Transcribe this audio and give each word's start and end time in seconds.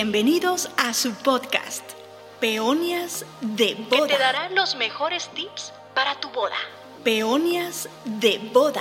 Bienvenidos 0.00 0.70
a 0.76 0.94
su 0.94 1.12
podcast, 1.24 1.82
Peonias 2.38 3.26
de 3.40 3.74
que 3.74 3.96
Boda. 3.96 4.06
te 4.06 4.16
dará 4.16 4.48
los 4.50 4.76
mejores 4.76 5.28
tips 5.30 5.72
para 5.92 6.20
tu 6.20 6.30
boda. 6.30 6.54
Peonias 7.02 7.88
de 8.04 8.38
Boda. 8.54 8.80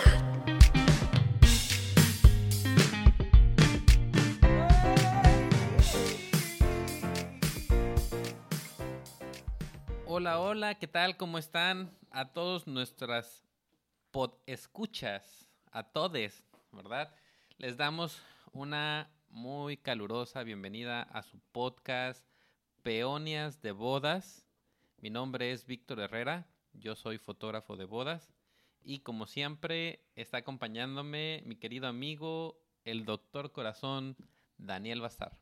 Hola, 10.06 10.40
hola, 10.40 10.76
¿qué 10.76 10.86
tal? 10.86 11.18
¿Cómo 11.18 11.40
están? 11.40 11.98
A 12.12 12.32
todos 12.32 12.68
nuestras 12.68 13.44
pod 14.12 14.34
escuchas, 14.46 15.50
a 15.72 15.82
todes, 15.82 16.46
¿verdad? 16.72 17.12
Les 17.58 17.76
damos 17.76 18.22
una 18.54 19.10
muy 19.30 19.78
calurosa 19.78 20.44
bienvenida 20.44 21.02
a 21.02 21.24
su 21.24 21.40
podcast 21.52 22.26
Peonias 22.84 23.62
de 23.62 23.72
Bodas. 23.72 24.46
Mi 24.98 25.10
nombre 25.10 25.52
es 25.52 25.66
Víctor 25.66 26.00
Herrera, 26.00 26.48
yo 26.74 26.96
soy 26.96 27.18
fotógrafo 27.18 27.76
de 27.76 27.86
bodas 27.86 28.34
y 28.84 29.00
como 29.00 29.28
siempre 29.28 30.02
está 30.16 30.38
acompañándome 30.38 31.44
mi 31.46 31.56
querido 31.56 31.88
amigo, 31.88 32.60
el 32.86 33.06
doctor 33.06 33.52
corazón 33.52 34.16
Daniel 34.58 35.02
Bastar. 35.02 35.38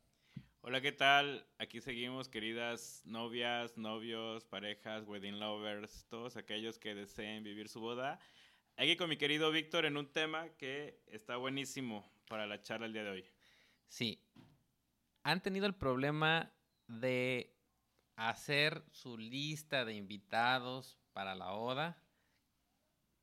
Hola, 0.61 0.81
¿qué 0.81 0.91
tal? 0.91 1.45
Aquí 1.59 1.79
seguimos, 1.79 2.27
queridas 2.27 3.03
novias, 3.05 3.77
novios, 3.77 4.45
parejas, 4.45 5.05
wedding 5.05 5.39
lovers, 5.39 6.07
todos 6.09 6.37
aquellos 6.37 6.79
que 6.79 6.95
deseen 6.95 7.43
vivir 7.43 7.69
su 7.69 7.79
boda. 7.79 8.19
Aquí 8.77 8.97
con 8.97 9.09
mi 9.09 9.17
querido 9.17 9.51
Víctor 9.51 9.85
en 9.85 9.95
un 9.95 10.11
tema 10.11 10.49
que 10.57 10.99
está 11.07 11.37
buenísimo 11.37 12.11
para 12.27 12.47
la 12.47 12.61
charla 12.61 12.87
el 12.87 12.93
día 12.93 13.03
de 13.03 13.11
hoy. 13.11 13.34
Sí. 13.87 14.23
Han 15.23 15.41
tenido 15.41 15.65
el 15.65 15.75
problema 15.75 16.53
de 16.87 17.55
hacer 18.15 18.83
su 18.91 19.17
lista 19.17 19.85
de 19.85 19.93
invitados 19.93 20.99
para 21.13 21.35
la 21.35 21.51
boda. 21.51 22.01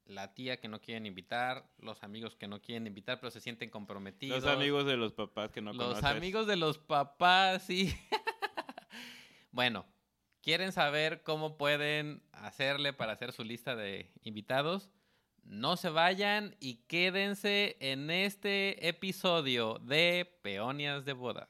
La 0.05 0.35
tía 0.35 0.59
que 0.59 0.67
no 0.67 0.81
quieren 0.81 1.07
invitar, 1.07 1.71
los 1.79 2.03
amigos 2.03 2.35
que 2.35 2.49
no 2.49 2.61
quieren 2.61 2.89
invitar, 2.89 3.21
pero 3.21 3.31
se 3.31 3.41
sienten 3.41 3.71
comprometidos. 3.71 4.43
Los 4.43 4.53
amigos 4.53 4.85
de 4.85 4.97
los 4.97 5.13
papás 5.13 5.53
que 5.53 5.63
no 5.63 5.73
Los 5.73 5.87
conoces. 6.01 6.05
amigos 6.05 6.47
de 6.49 6.57
los 6.57 6.79
papás, 6.79 7.63
sí. 7.63 7.95
bueno, 9.53 9.87
¿quieren 10.43 10.73
saber 10.73 11.23
cómo 11.23 11.57
pueden 11.57 12.27
hacerle 12.33 12.93
para 12.93 13.13
hacer 13.13 13.33
su 13.33 13.45
lista 13.45 13.77
de 13.77 14.11
invitados? 14.23 14.91
No 15.43 15.77
se 15.77 15.91
vayan 15.91 16.57
y 16.61 16.77
quédense 16.87 17.77
en 17.81 18.11
este 18.11 18.89
episodio 18.89 19.79
de 19.81 20.39
Peonias 20.43 21.05
de 21.05 21.13
Bodas. 21.13 21.49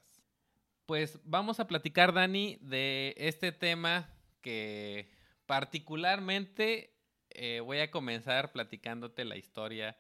Pues 0.87 1.19
vamos 1.25 1.61
a 1.61 1.67
platicar, 1.67 2.13
Dani, 2.13 2.59
de 2.61 3.15
este 3.17 3.53
tema 3.53 4.11
que 4.41 5.11
particularmente 5.47 6.95
eh, 7.31 7.61
voy 7.61 7.79
a 7.79 7.91
comenzar 7.91 8.53
platicándote 8.53 9.25
la 9.25 9.37
historia 9.37 9.97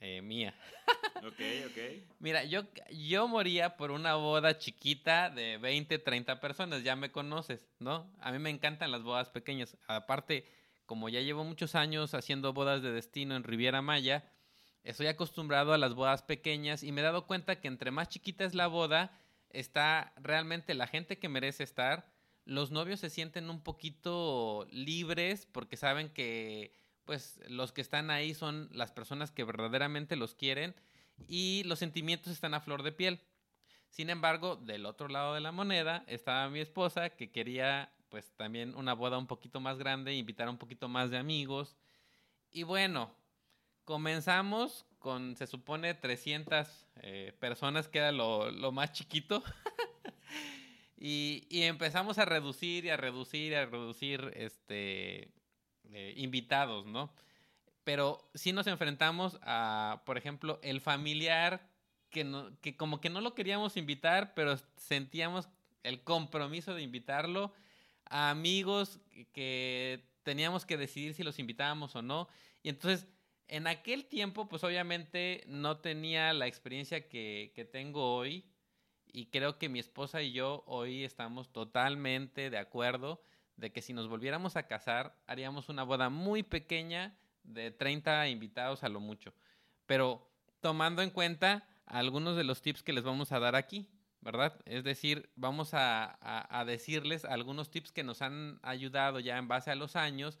eh, 0.00 0.22
mía. 0.22 0.54
Ok, 1.22 1.40
ok. 1.66 1.78
Mira, 2.18 2.44
yo, 2.44 2.62
yo 2.90 3.28
moría 3.28 3.76
por 3.76 3.90
una 3.90 4.14
boda 4.14 4.56
chiquita 4.56 5.28
de 5.28 5.58
20, 5.58 5.98
30 5.98 6.40
personas, 6.40 6.82
ya 6.82 6.96
me 6.96 7.12
conoces, 7.12 7.68
¿no? 7.78 8.10
A 8.20 8.32
mí 8.32 8.38
me 8.38 8.48
encantan 8.48 8.90
las 8.90 9.02
bodas 9.02 9.28
pequeñas. 9.28 9.76
Aparte, 9.86 10.46
como 10.90 11.08
ya 11.08 11.20
llevo 11.20 11.44
muchos 11.44 11.76
años 11.76 12.14
haciendo 12.14 12.52
bodas 12.52 12.82
de 12.82 12.90
destino 12.90 13.36
en 13.36 13.44
Riviera 13.44 13.80
Maya, 13.80 14.24
estoy 14.82 15.06
acostumbrado 15.06 15.72
a 15.72 15.78
las 15.78 15.94
bodas 15.94 16.24
pequeñas 16.24 16.82
y 16.82 16.90
me 16.90 17.00
he 17.00 17.04
dado 17.04 17.28
cuenta 17.28 17.60
que 17.60 17.68
entre 17.68 17.92
más 17.92 18.08
chiquita 18.08 18.44
es 18.44 18.56
la 18.56 18.66
boda, 18.66 19.16
está 19.50 20.12
realmente 20.16 20.74
la 20.74 20.88
gente 20.88 21.20
que 21.20 21.28
merece 21.28 21.62
estar. 21.62 22.10
Los 22.44 22.72
novios 22.72 22.98
se 22.98 23.08
sienten 23.08 23.50
un 23.50 23.62
poquito 23.62 24.66
libres 24.72 25.46
porque 25.46 25.76
saben 25.76 26.08
que 26.08 26.72
pues 27.04 27.38
los 27.46 27.70
que 27.70 27.82
están 27.82 28.10
ahí 28.10 28.34
son 28.34 28.68
las 28.72 28.90
personas 28.90 29.30
que 29.30 29.44
verdaderamente 29.44 30.16
los 30.16 30.34
quieren 30.34 30.74
y 31.28 31.62
los 31.66 31.78
sentimientos 31.78 32.32
están 32.32 32.52
a 32.52 32.60
flor 32.60 32.82
de 32.82 32.90
piel. 32.90 33.20
Sin 33.90 34.10
embargo, 34.10 34.56
del 34.56 34.86
otro 34.86 35.06
lado 35.06 35.34
de 35.34 35.40
la 35.40 35.52
moneda 35.52 36.02
estaba 36.08 36.50
mi 36.50 36.58
esposa 36.58 37.10
que 37.10 37.30
quería 37.30 37.92
pues 38.10 38.30
también 38.36 38.74
una 38.74 38.92
boda 38.92 39.18
un 39.18 39.26
poquito 39.26 39.60
más 39.60 39.78
grande, 39.78 40.14
invitar 40.14 40.48
a 40.48 40.50
un 40.50 40.58
poquito 40.58 40.88
más 40.88 41.10
de 41.10 41.18
amigos. 41.18 41.76
Y 42.50 42.64
bueno, 42.64 43.10
comenzamos 43.84 44.84
con, 44.98 45.36
se 45.36 45.46
supone, 45.46 45.94
300 45.94 46.86
eh, 47.02 47.32
personas, 47.38 47.88
que 47.88 47.98
era 47.98 48.12
lo, 48.12 48.50
lo 48.50 48.72
más 48.72 48.92
chiquito. 48.92 49.42
y, 50.96 51.46
y 51.48 51.62
empezamos 51.62 52.18
a 52.18 52.24
reducir 52.24 52.84
y 52.84 52.90
a 52.90 52.96
reducir 52.96 53.52
y 53.52 53.54
a 53.54 53.66
reducir 53.66 54.32
este, 54.34 55.32
eh, 55.92 56.14
invitados, 56.16 56.86
¿no? 56.86 57.12
Pero 57.82 58.30
sí 58.34 58.52
nos 58.52 58.66
enfrentamos 58.66 59.38
a, 59.42 60.02
por 60.04 60.18
ejemplo, 60.18 60.60
el 60.62 60.80
familiar 60.80 61.68
que, 62.10 62.24
no, 62.24 62.50
que 62.60 62.76
como 62.76 63.00
que 63.00 63.10
no 63.10 63.20
lo 63.20 63.34
queríamos 63.34 63.76
invitar, 63.76 64.34
pero 64.34 64.56
sentíamos 64.76 65.48
el 65.82 66.04
compromiso 66.04 66.74
de 66.74 66.82
invitarlo, 66.82 67.52
amigos 68.10 69.00
que 69.32 70.04
teníamos 70.22 70.66
que 70.66 70.76
decidir 70.76 71.14
si 71.14 71.22
los 71.22 71.38
invitábamos 71.38 71.96
o 71.96 72.02
no. 72.02 72.28
Y 72.62 72.68
entonces, 72.68 73.06
en 73.48 73.66
aquel 73.66 74.06
tiempo, 74.06 74.48
pues 74.48 74.62
obviamente 74.64 75.42
no 75.46 75.78
tenía 75.78 76.32
la 76.32 76.46
experiencia 76.46 77.08
que, 77.08 77.52
que 77.54 77.64
tengo 77.64 78.14
hoy. 78.14 78.44
Y 79.12 79.26
creo 79.26 79.58
que 79.58 79.68
mi 79.68 79.78
esposa 79.78 80.22
y 80.22 80.32
yo 80.32 80.62
hoy 80.66 81.04
estamos 81.04 81.52
totalmente 81.52 82.50
de 82.50 82.58
acuerdo 82.58 83.22
de 83.56 83.72
que 83.72 83.82
si 83.82 83.92
nos 83.92 84.08
volviéramos 84.08 84.56
a 84.56 84.66
casar, 84.66 85.16
haríamos 85.26 85.68
una 85.68 85.82
boda 85.82 86.10
muy 86.10 86.42
pequeña 86.42 87.16
de 87.42 87.70
30 87.70 88.28
invitados 88.28 88.84
a 88.84 88.88
lo 88.88 89.00
mucho. 89.00 89.34
Pero 89.86 90.30
tomando 90.60 91.02
en 91.02 91.10
cuenta 91.10 91.66
algunos 91.86 92.36
de 92.36 92.44
los 92.44 92.62
tips 92.62 92.82
que 92.82 92.92
les 92.92 93.04
vamos 93.04 93.32
a 93.32 93.40
dar 93.40 93.56
aquí, 93.56 93.88
¿verdad? 94.20 94.60
Es 94.66 94.84
decir, 94.84 95.30
vamos 95.34 95.74
a, 95.74 96.18
a- 96.20 96.64
decirles 96.64 97.24
algunos 97.24 97.70
tips 97.70 97.92
que 97.92 98.04
nos 98.04 98.22
han 98.22 98.58
ayudado 98.62 99.20
ya 99.20 99.38
en 99.38 99.48
base 99.48 99.70
a 99.70 99.74
los 99.74 99.96
años, 99.96 100.38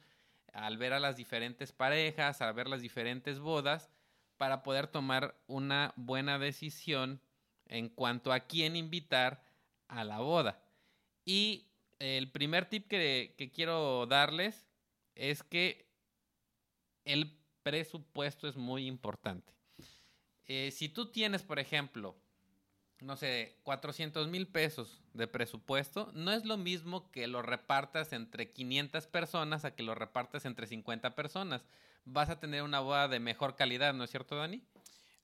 al 0.52 0.76
ver 0.78 0.92
a 0.92 1.00
las 1.00 1.16
diferentes 1.16 1.72
parejas, 1.72 2.40
al 2.42 2.54
ver 2.54 2.68
las 2.68 2.82
diferentes 2.82 3.38
bodas, 3.38 3.90
para 4.36 4.62
poder 4.62 4.86
tomar 4.86 5.36
una 5.46 5.92
buena 5.96 6.38
decisión 6.38 7.20
en 7.66 7.88
cuanto 7.88 8.32
a 8.32 8.40
quién 8.40 8.76
invitar 8.76 9.42
a 9.88 10.04
la 10.04 10.18
boda. 10.20 10.62
Y 11.24 11.68
el 11.98 12.30
primer 12.30 12.66
tip 12.68 12.88
que, 12.88 13.34
que 13.38 13.50
quiero 13.50 14.06
darles 14.06 14.66
es 15.14 15.42
que 15.42 15.86
el 17.04 17.38
presupuesto 17.62 18.48
es 18.48 18.56
muy 18.56 18.86
importante. 18.86 19.54
Eh, 20.46 20.70
si 20.72 20.88
tú 20.88 21.10
tienes, 21.12 21.42
por 21.42 21.58
ejemplo, 21.58 22.19
no 23.00 23.16
sé, 23.16 23.56
400 23.62 24.28
mil 24.28 24.46
pesos 24.46 25.00
de 25.14 25.26
presupuesto, 25.26 26.10
no 26.14 26.32
es 26.32 26.44
lo 26.44 26.56
mismo 26.56 27.10
que 27.10 27.26
lo 27.26 27.42
repartas 27.42 28.12
entre 28.12 28.52
500 28.52 29.06
personas 29.06 29.64
a 29.64 29.74
que 29.74 29.82
lo 29.82 29.94
repartas 29.94 30.44
entre 30.44 30.66
50 30.66 31.14
personas. 31.14 31.64
Vas 32.04 32.30
a 32.30 32.40
tener 32.40 32.62
una 32.62 32.80
boda 32.80 33.08
de 33.08 33.20
mejor 33.20 33.56
calidad, 33.56 33.94
¿no 33.94 34.04
es 34.04 34.10
cierto, 34.10 34.36
Dani? 34.36 34.62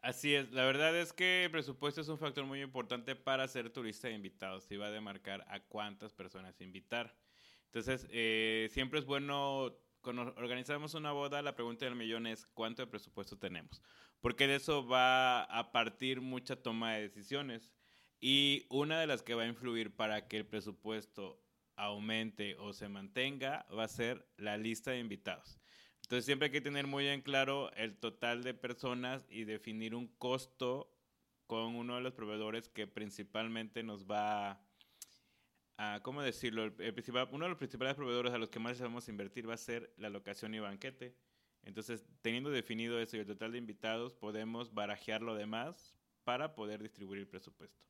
Así 0.02 0.34
es, 0.34 0.52
la 0.52 0.64
verdad 0.64 0.96
es 0.96 1.12
que 1.12 1.44
el 1.44 1.50
presupuesto 1.50 2.00
es 2.00 2.08
un 2.08 2.18
factor 2.18 2.44
muy 2.44 2.62
importante 2.62 3.16
para 3.16 3.48
ser 3.48 3.70
turista 3.70 4.08
de 4.08 4.14
invitados 4.14 4.70
y 4.70 4.76
va 4.76 4.86
a 4.86 4.90
demarcar 4.90 5.44
a 5.48 5.60
cuántas 5.60 6.12
personas 6.12 6.60
invitar. 6.60 7.16
Entonces, 7.66 8.06
eh, 8.10 8.68
siempre 8.70 9.00
es 9.00 9.04
bueno, 9.04 9.76
cuando 10.00 10.32
organizamos 10.36 10.94
una 10.94 11.10
boda, 11.10 11.42
la 11.42 11.56
pregunta 11.56 11.84
del 11.84 11.96
millón 11.96 12.28
es 12.28 12.46
cuánto 12.46 12.82
de 12.82 12.86
presupuesto 12.86 13.36
tenemos, 13.36 13.82
porque 14.20 14.46
de 14.46 14.56
eso 14.56 14.86
va 14.86 15.42
a 15.44 15.72
partir 15.72 16.20
mucha 16.20 16.56
toma 16.62 16.94
de 16.94 17.02
decisiones. 17.02 17.72
Y 18.20 18.66
una 18.70 18.98
de 19.00 19.06
las 19.06 19.22
que 19.22 19.34
va 19.34 19.42
a 19.42 19.46
influir 19.48 19.94
para 19.94 20.26
que 20.28 20.38
el 20.38 20.46
presupuesto 20.46 21.42
aumente 21.76 22.56
o 22.58 22.72
se 22.72 22.88
mantenga 22.88 23.66
va 23.76 23.84
a 23.84 23.88
ser 23.88 24.26
la 24.38 24.56
lista 24.56 24.90
de 24.92 24.98
invitados. 25.00 25.60
Entonces 26.02 26.24
siempre 26.24 26.46
hay 26.46 26.52
que 26.52 26.60
tener 26.60 26.86
muy 26.86 27.06
en 27.08 27.20
claro 27.20 27.72
el 27.72 27.96
total 27.98 28.42
de 28.42 28.54
personas 28.54 29.26
y 29.28 29.44
definir 29.44 29.94
un 29.94 30.06
costo 30.16 30.92
con 31.46 31.74
uno 31.74 31.96
de 31.96 32.00
los 32.00 32.14
proveedores 32.14 32.68
que 32.68 32.86
principalmente 32.86 33.82
nos 33.82 34.06
va 34.06 34.50
a, 34.52 34.60
a- 35.76 36.00
¿cómo 36.02 36.22
decirlo? 36.22 36.64
El, 36.64 36.74
el 36.80 36.94
principal- 36.94 37.28
uno 37.32 37.44
de 37.44 37.50
los 37.50 37.58
principales 37.58 37.94
proveedores 37.94 38.32
a 38.32 38.38
los 38.38 38.50
que 38.50 38.58
más 38.58 38.80
vamos 38.80 39.06
a 39.06 39.10
invertir 39.10 39.48
va 39.48 39.54
a 39.54 39.58
ser 39.58 39.92
la 39.98 40.08
locación 40.08 40.54
y 40.54 40.58
banquete. 40.60 41.14
Entonces, 41.66 42.06
teniendo 42.22 42.48
definido 42.50 43.00
eso 43.00 43.16
y 43.16 43.20
el 43.20 43.26
total 43.26 43.52
de 43.52 43.58
invitados, 43.58 44.14
podemos 44.14 44.72
barajear 44.72 45.20
lo 45.20 45.34
demás 45.34 45.94
para 46.22 46.54
poder 46.54 46.80
distribuir 46.80 47.20
el 47.20 47.26
presupuesto. 47.26 47.84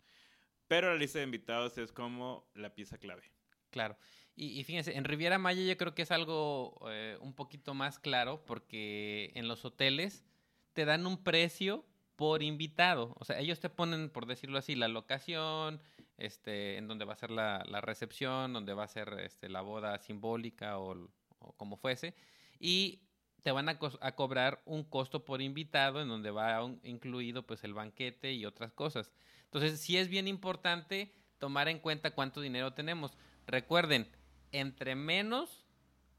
Pero 0.66 0.88
la 0.88 0.96
lista 0.96 1.18
de 1.18 1.26
invitados 1.26 1.76
es 1.78 1.92
como 1.92 2.50
la 2.54 2.74
pieza 2.74 2.96
clave. 2.98 3.30
Claro. 3.70 3.98
Y, 4.34 4.58
y 4.58 4.64
fíjense, 4.64 4.96
en 4.96 5.04
Riviera 5.04 5.38
Maya 5.38 5.62
yo 5.62 5.76
creo 5.76 5.94
que 5.94 6.02
es 6.02 6.10
algo 6.10 6.78
eh, 6.90 7.18
un 7.20 7.34
poquito 7.34 7.74
más 7.74 7.98
claro 7.98 8.44
porque 8.46 9.30
en 9.34 9.46
los 9.46 9.64
hoteles 9.64 10.24
te 10.72 10.86
dan 10.86 11.06
un 11.06 11.22
precio 11.22 11.84
por 12.16 12.42
invitado. 12.42 13.14
O 13.18 13.26
sea, 13.26 13.38
ellos 13.38 13.60
te 13.60 13.68
ponen, 13.68 14.08
por 14.08 14.24
decirlo 14.24 14.58
así, 14.58 14.74
la 14.74 14.88
locación, 14.88 15.82
este, 16.16 16.78
en 16.78 16.88
donde 16.88 17.04
va 17.04 17.12
a 17.12 17.16
ser 17.16 17.30
la, 17.30 17.62
la 17.68 17.82
recepción, 17.82 18.54
donde 18.54 18.72
va 18.72 18.84
a 18.84 18.88
ser 18.88 19.20
este, 19.20 19.50
la 19.50 19.60
boda 19.60 19.98
simbólica 19.98 20.78
o, 20.78 21.10
o 21.38 21.52
como 21.52 21.76
fuese. 21.76 22.14
Y 22.58 23.05
te 23.46 23.52
van 23.52 23.68
a, 23.68 23.78
a, 24.00 24.16
cobrar 24.16 24.60
un 24.64 24.82
costo 24.82 25.24
por 25.24 25.40
invitado 25.40 26.02
en 26.02 26.08
donde 26.08 26.32
va 26.32 26.64
un, 26.64 26.80
incluido 26.82 27.46
pues 27.46 27.62
el 27.62 27.74
banquete 27.74 28.32
y 28.32 28.44
otras 28.44 28.72
cosas. 28.72 29.12
Entonces 29.44 29.80
sí 29.80 29.96
es 29.96 30.08
bien 30.08 30.26
importante 30.26 31.12
tomar 31.38 31.68
en 31.68 31.78
cuenta 31.78 32.10
cuánto 32.10 32.40
dinero 32.40 32.72
tenemos. 32.72 33.16
Recuerden, 33.46 34.08
entre 34.50 34.96
menos 34.96 35.64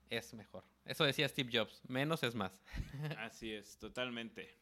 es 0.10 0.34
mejor. 0.36 0.64
Eso 0.86 1.04
decía 1.04 1.28
Steve 1.28 1.50
Jobs, 1.52 1.82
menos 1.90 2.24
es 2.24 2.34
más. 2.34 2.62
Así 3.18 3.52
es, 3.52 3.78
totalmente. 3.78 4.58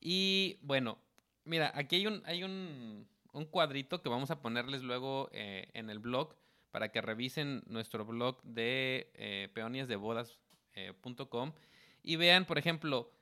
Y 0.00 0.60
bueno, 0.62 0.96
mira, 1.42 1.72
aquí 1.74 1.96
hay 1.96 2.06
un, 2.06 2.22
hay 2.24 2.44
un, 2.44 3.08
un 3.32 3.46
cuadrito 3.46 4.00
que 4.00 4.08
vamos 4.08 4.30
a 4.30 4.40
ponerles 4.40 4.84
luego 4.84 5.28
eh, 5.32 5.68
en 5.74 5.90
el 5.90 5.98
blog 5.98 6.36
para 6.70 6.92
que 6.92 7.00
revisen 7.00 7.64
nuestro 7.66 8.04
blog 8.04 8.40
de 8.44 9.10
eh, 9.14 9.48
peoniasdebodas.com 9.54 11.48
eh, 11.52 11.70
y 12.02 12.16
vean, 12.16 12.44
por 12.44 12.58
ejemplo, 12.58 13.12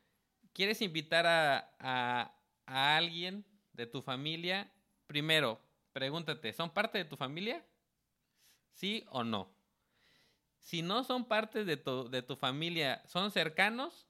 ¿quieres 0.53 0.83
invitar 0.83 1.27
a, 1.27 1.75
a, 1.79 2.35
a 2.67 2.97
alguien 2.97 3.45
de 3.73 3.87
tu 3.87 4.03
familia? 4.03 4.71
Primero, 5.07 5.61
pregúntate, 5.93 6.53
¿son 6.53 6.71
parte 6.71 6.99
de 6.99 7.05
tu 7.05 7.17
familia? 7.17 7.65
¿Sí 8.73 9.05
o 9.11 9.25
no? 9.25 9.51
Si 10.61 10.83
no 10.83 11.03
son 11.05 11.25
parte 11.25 11.65
de 11.65 11.77
tu, 11.77 12.11
de 12.11 12.23
tu 12.23 12.37
familia, 12.37 13.03
¿son 13.07 13.31
cercanos? 13.31 14.07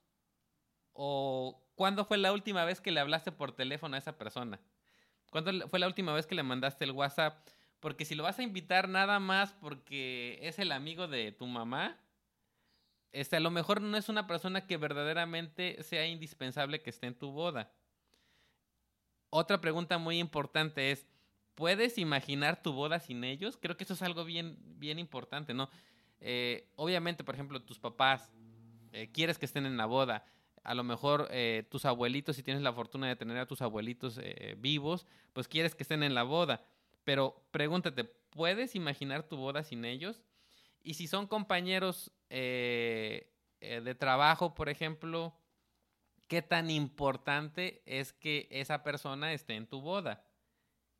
¿O 0.92 1.62
cuándo 1.74 2.04
fue 2.04 2.18
la 2.18 2.32
última 2.32 2.64
vez 2.64 2.80
que 2.80 2.90
le 2.90 3.00
hablaste 3.00 3.30
por 3.30 3.52
teléfono 3.52 3.94
a 3.94 3.98
esa 3.98 4.18
persona? 4.18 4.60
¿Cuándo 5.30 5.68
fue 5.68 5.78
la 5.78 5.86
última 5.86 6.12
vez 6.12 6.26
que 6.26 6.34
le 6.34 6.42
mandaste 6.42 6.84
el 6.84 6.90
WhatsApp? 6.90 7.46
Porque 7.80 8.04
si 8.04 8.14
lo 8.14 8.24
vas 8.24 8.38
a 8.38 8.42
invitar 8.42 8.88
nada 8.88 9.20
más 9.20 9.52
porque 9.52 10.38
es 10.42 10.58
el 10.58 10.72
amigo 10.72 11.06
de 11.06 11.30
tu 11.32 11.46
mamá, 11.46 11.96
este, 13.12 13.36
a 13.36 13.40
lo 13.40 13.50
mejor 13.50 13.80
no 13.80 13.96
es 13.96 14.08
una 14.08 14.26
persona 14.26 14.66
que 14.66 14.76
verdaderamente 14.76 15.82
sea 15.82 16.06
indispensable 16.06 16.82
que 16.82 16.90
esté 16.90 17.06
en 17.06 17.14
tu 17.14 17.30
boda. 17.30 17.72
Otra 19.30 19.60
pregunta 19.60 19.98
muy 19.98 20.18
importante 20.18 20.90
es, 20.90 21.06
¿puedes 21.54 21.98
imaginar 21.98 22.62
tu 22.62 22.72
boda 22.72 23.00
sin 23.00 23.24
ellos? 23.24 23.58
Creo 23.60 23.76
que 23.76 23.84
eso 23.84 23.94
es 23.94 24.02
algo 24.02 24.24
bien, 24.24 24.56
bien 24.78 24.98
importante, 24.98 25.54
¿no? 25.54 25.68
Eh, 26.20 26.70
obviamente, 26.76 27.24
por 27.24 27.34
ejemplo, 27.34 27.60
tus 27.62 27.78
papás, 27.78 28.32
eh, 28.92 29.10
quieres 29.12 29.38
que 29.38 29.46
estén 29.46 29.66
en 29.66 29.76
la 29.76 29.86
boda. 29.86 30.24
A 30.64 30.74
lo 30.74 30.84
mejor 30.84 31.28
eh, 31.30 31.66
tus 31.70 31.84
abuelitos, 31.84 32.36
si 32.36 32.42
tienes 32.42 32.62
la 32.62 32.72
fortuna 32.72 33.08
de 33.08 33.16
tener 33.16 33.38
a 33.38 33.46
tus 33.46 33.62
abuelitos 33.62 34.20
vivos, 34.58 35.06
pues 35.32 35.48
quieres 35.48 35.74
que 35.74 35.82
estén 35.82 36.02
en 36.02 36.14
la 36.14 36.24
boda. 36.24 36.64
Pero 37.04 37.42
pregúntate, 37.50 38.04
¿puedes 38.04 38.74
imaginar 38.74 39.22
tu 39.22 39.36
boda 39.36 39.62
sin 39.62 39.84
ellos? 39.84 40.20
Y 40.82 40.94
si 40.94 41.06
son 41.06 41.26
compañeros 41.26 42.12
eh, 42.30 43.32
eh, 43.60 43.80
de 43.80 43.94
trabajo, 43.94 44.54
por 44.54 44.68
ejemplo, 44.68 45.34
¿qué 46.26 46.42
tan 46.42 46.70
importante 46.70 47.82
es 47.86 48.12
que 48.12 48.48
esa 48.50 48.82
persona 48.82 49.32
esté 49.32 49.56
en 49.56 49.66
tu 49.66 49.80
boda? 49.80 50.24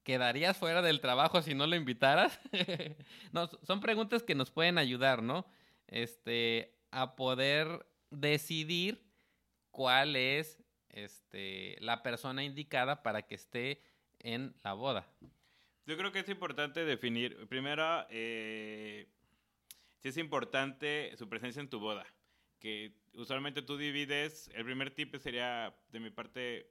¿Quedarías 0.03 0.57
fuera 0.57 0.81
del 0.81 1.01
trabajo 1.01 1.43
si 1.43 1.55
no 1.55 1.67
lo 1.67 1.77
invitaras? 1.77 2.41
no, 3.33 3.49
son 3.63 3.81
preguntas 3.81 4.23
que 4.23 4.35
nos 4.35 4.51
pueden 4.51 4.79
ayudar, 4.79 5.23
¿no? 5.23 5.47
Este, 5.87 6.79
a 6.91 7.15
poder 7.15 7.87
decidir 8.11 9.05
cuál 9.71 10.17
es 10.17 10.59
este, 10.89 11.77
la 11.81 12.03
persona 12.03 12.43
indicada 12.43 13.03
para 13.03 13.23
que 13.23 13.35
esté 13.35 13.83
en 14.19 14.55
la 14.65 14.73
boda. 14.73 15.07
Yo 15.87 15.97
creo 15.97 16.13
que 16.13 16.21
es 16.21 16.29
importante 16.29 16.85
definir, 16.85 17.47
primero, 17.49 18.07
eh, 18.11 19.09
si 19.99 20.09
es 20.09 20.17
importante 20.17 21.15
su 21.17 21.29
presencia 21.29 21.61
en 21.61 21.69
tu 21.69 21.81
boda, 21.81 22.06
que 22.59 22.93
usualmente 23.15 23.62
tú 23.62 23.77
divides, 23.77 24.50
el 24.55 24.65
primer 24.65 24.91
tip 24.91 25.17
sería 25.17 25.75
de 25.91 26.00
mi 26.00 26.11
parte 26.11 26.71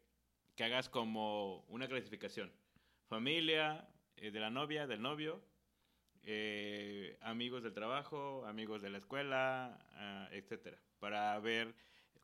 que 0.56 0.63
hagas 0.63 0.89
como 0.89 1.59
una 1.68 1.88
clasificación, 1.88 2.51
familia, 3.07 3.88
eh, 4.18 4.31
de 4.31 4.39
la 4.39 4.50
novia, 4.50 4.88
del 4.88 5.01
novio, 5.01 5.41
eh, 6.24 7.18
amigos 7.21 7.63
del 7.63 7.74
trabajo, 7.74 8.45
amigos 8.47 8.81
de 8.81 8.89
la 8.89 8.97
escuela, 8.97 9.80
uh, 9.94 10.33
etcétera, 10.33 10.77
para 11.00 11.39
ver 11.39 11.73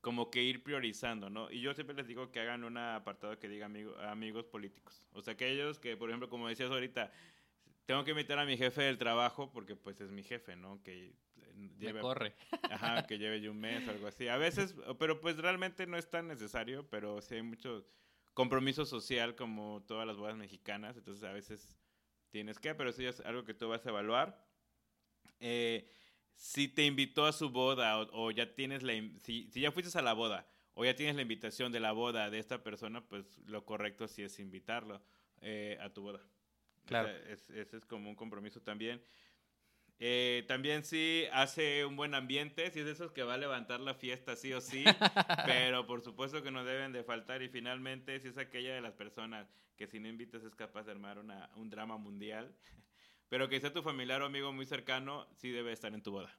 como 0.01 0.29
que 0.29 0.43
ir 0.43 0.63
priorizando, 0.63 1.29
¿no? 1.29 1.49
Y 1.49 1.61
yo 1.61 1.73
siempre 1.73 1.95
les 1.95 2.07
digo 2.07 2.29
que 2.29 2.41
hagan 2.41 2.65
un 2.65 2.77
apartado 2.77 3.39
que 3.39 3.47
diga 3.47 3.67
amigo, 3.67 3.95
amigos 3.99 4.45
políticos. 4.45 5.07
O 5.13 5.21
sea, 5.21 5.35
aquellos 5.35 5.79
que, 5.79 5.95
por 5.95 6.09
ejemplo, 6.09 6.29
como 6.29 6.49
decías 6.49 6.69
ahorita, 6.69 7.13
tengo 7.85 8.03
que 8.03 8.11
invitar 8.11 8.39
a 8.39 8.45
mi 8.45 8.57
jefe 8.57 8.83
del 8.83 8.97
trabajo 8.97 9.51
porque 9.51 9.75
pues 9.75 9.99
es 10.01 10.11
mi 10.11 10.23
jefe, 10.23 10.55
¿no? 10.55 10.81
Que 10.83 11.13
lleve, 11.79 11.93
Me 11.93 11.99
corre. 12.01 12.35
Ajá, 12.69 13.05
que 13.05 13.17
lleve 13.17 13.49
un 13.49 13.59
mes 13.59 13.87
o 13.87 13.91
algo 13.91 14.07
así. 14.07 14.27
A 14.27 14.37
veces, 14.37 14.75
pero 14.99 15.19
pues 15.19 15.37
realmente 15.37 15.85
no 15.87 15.97
es 15.97 16.09
tan 16.09 16.27
necesario, 16.27 16.87
pero 16.89 17.21
sí 17.21 17.35
hay 17.35 17.41
mucho 17.41 17.85
compromiso 18.33 18.85
social 18.85 19.35
como 19.35 19.83
todas 19.87 20.07
las 20.07 20.17
bodas 20.17 20.35
mexicanas, 20.35 20.97
entonces 20.97 21.23
a 21.23 21.33
veces 21.33 21.77
tienes 22.29 22.57
que, 22.59 22.73
pero 22.73 22.89
eso 22.89 23.01
ya 23.01 23.09
es 23.09 23.19
algo 23.21 23.43
que 23.43 23.53
tú 23.53 23.69
vas 23.69 23.85
a 23.85 23.89
evaluar. 23.89 24.43
Eh, 25.39 25.87
si 26.35 26.67
te 26.67 26.85
invitó 26.85 27.25
a 27.25 27.31
su 27.33 27.49
boda 27.51 27.99
o, 27.99 28.25
o 28.25 28.31
ya 28.31 28.55
tienes 28.55 28.81
la, 28.81 28.93
si, 29.19 29.49
si 29.51 29.61
ya 29.61 29.71
fuiste 29.71 29.97
a 29.97 30.01
la 30.01 30.13
boda 30.13 30.47
o 30.73 30.83
ya 30.83 30.95
tienes 30.95 31.15
la 31.15 31.21
invitación 31.21 31.71
de 31.71 31.79
la 31.79 31.91
boda 31.91 32.29
de 32.29 32.39
esta 32.39 32.63
persona, 32.63 33.07
pues 33.07 33.37
lo 33.45 33.65
correcto 33.65 34.07
sí 34.07 34.23
es 34.23 34.39
invitarlo 34.39 35.01
eh, 35.41 35.77
a 35.81 35.89
tu 35.93 36.01
boda. 36.01 36.21
Claro. 36.85 37.09
O 37.09 37.11
sea, 37.11 37.33
es, 37.33 37.49
ese 37.49 37.77
es 37.77 37.85
como 37.85 38.09
un 38.09 38.15
compromiso 38.15 38.61
también. 38.61 39.01
Eh, 39.99 40.43
también 40.47 40.83
sí 40.83 41.25
hace 41.31 41.85
un 41.85 41.95
buen 41.95 42.13
ambiente, 42.13 42.69
si 42.71 42.79
es 42.79 42.85
de 42.85 42.91
esos 42.91 43.11
que 43.11 43.23
va 43.23 43.35
a 43.35 43.37
levantar 43.37 43.79
la 43.79 43.93
fiesta 43.93 44.35
sí 44.35 44.51
o 44.51 44.59
sí, 44.59 44.83
pero 45.45 45.85
por 45.85 46.01
supuesto 46.01 46.43
que 46.43 46.51
no 46.51 46.65
deben 46.65 46.91
de 46.91 47.03
faltar 47.03 47.41
y 47.41 47.47
finalmente 47.47 48.19
si 48.19 48.27
es 48.27 48.37
aquella 48.37 48.73
de 48.73 48.81
las 48.81 48.93
personas 48.93 49.47
que 49.77 49.87
si 49.87 49.99
no 49.99 50.07
invitas 50.07 50.43
es 50.43 50.55
capaz 50.55 50.83
de 50.83 50.91
armar 50.91 51.19
una, 51.19 51.49
un 51.55 51.69
drama 51.69 51.97
mundial, 51.97 52.53
pero 53.29 53.47
que 53.47 53.59
sea 53.59 53.71
tu 53.71 53.81
familiar 53.81 54.21
o 54.21 54.25
amigo 54.25 54.51
muy 54.51 54.65
cercano, 54.65 55.27
sí 55.37 55.51
debe 55.51 55.71
estar 55.71 55.93
en 55.93 56.01
tu 56.01 56.11
boda. 56.11 56.37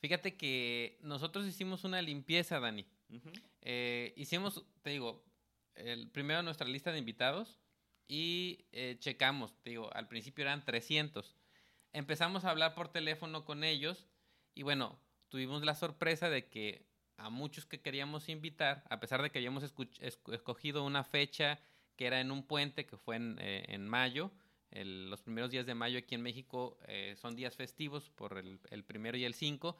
Fíjate 0.00 0.36
que 0.36 0.98
nosotros 1.00 1.46
hicimos 1.46 1.84
una 1.84 2.02
limpieza, 2.02 2.60
Dani. 2.60 2.86
Uh 3.08 3.14
-huh. 3.14 3.42
eh, 3.62 4.12
hicimos, 4.16 4.64
te 4.82 4.90
digo, 4.90 5.24
el, 5.74 6.10
primero 6.10 6.42
nuestra 6.42 6.68
lista 6.68 6.92
de 6.92 6.98
invitados 6.98 7.58
y 8.08 8.64
eh, 8.72 8.96
checamos, 8.98 9.54
digo, 9.64 9.94
al 9.94 10.08
principio 10.08 10.42
eran 10.42 10.64
300. 10.64 11.36
Empezamos 11.92 12.44
a 12.44 12.50
hablar 12.50 12.74
por 12.74 12.88
teléfono 12.88 13.44
con 13.44 13.62
ellos 13.62 14.08
y 14.54 14.62
bueno, 14.62 14.98
tuvimos 15.28 15.62
la 15.64 15.74
sorpresa 15.74 16.30
de 16.30 16.48
que 16.48 16.86
a 17.18 17.30
muchos 17.30 17.66
que 17.66 17.80
queríamos 17.80 18.28
invitar, 18.28 18.84
a 18.88 18.98
pesar 18.98 19.22
de 19.22 19.30
que 19.30 19.38
habíamos 19.38 19.62
escogido 20.00 20.84
una 20.84 21.04
fecha 21.04 21.60
que 21.96 22.06
era 22.06 22.20
en 22.20 22.30
un 22.30 22.44
puente, 22.44 22.86
que 22.86 22.96
fue 22.96 23.16
en, 23.16 23.36
eh, 23.40 23.64
en 23.68 23.86
mayo, 23.86 24.30
los 24.70 25.22
primeros 25.22 25.50
días 25.50 25.66
de 25.66 25.74
mayo 25.74 25.98
aquí 25.98 26.14
en 26.14 26.22
México 26.22 26.78
eh, 26.86 27.14
son 27.18 27.34
días 27.34 27.56
festivos 27.56 28.10
por 28.10 28.38
el, 28.38 28.60
el 28.70 28.84
primero 28.84 29.16
y 29.16 29.24
el 29.24 29.34
5, 29.34 29.76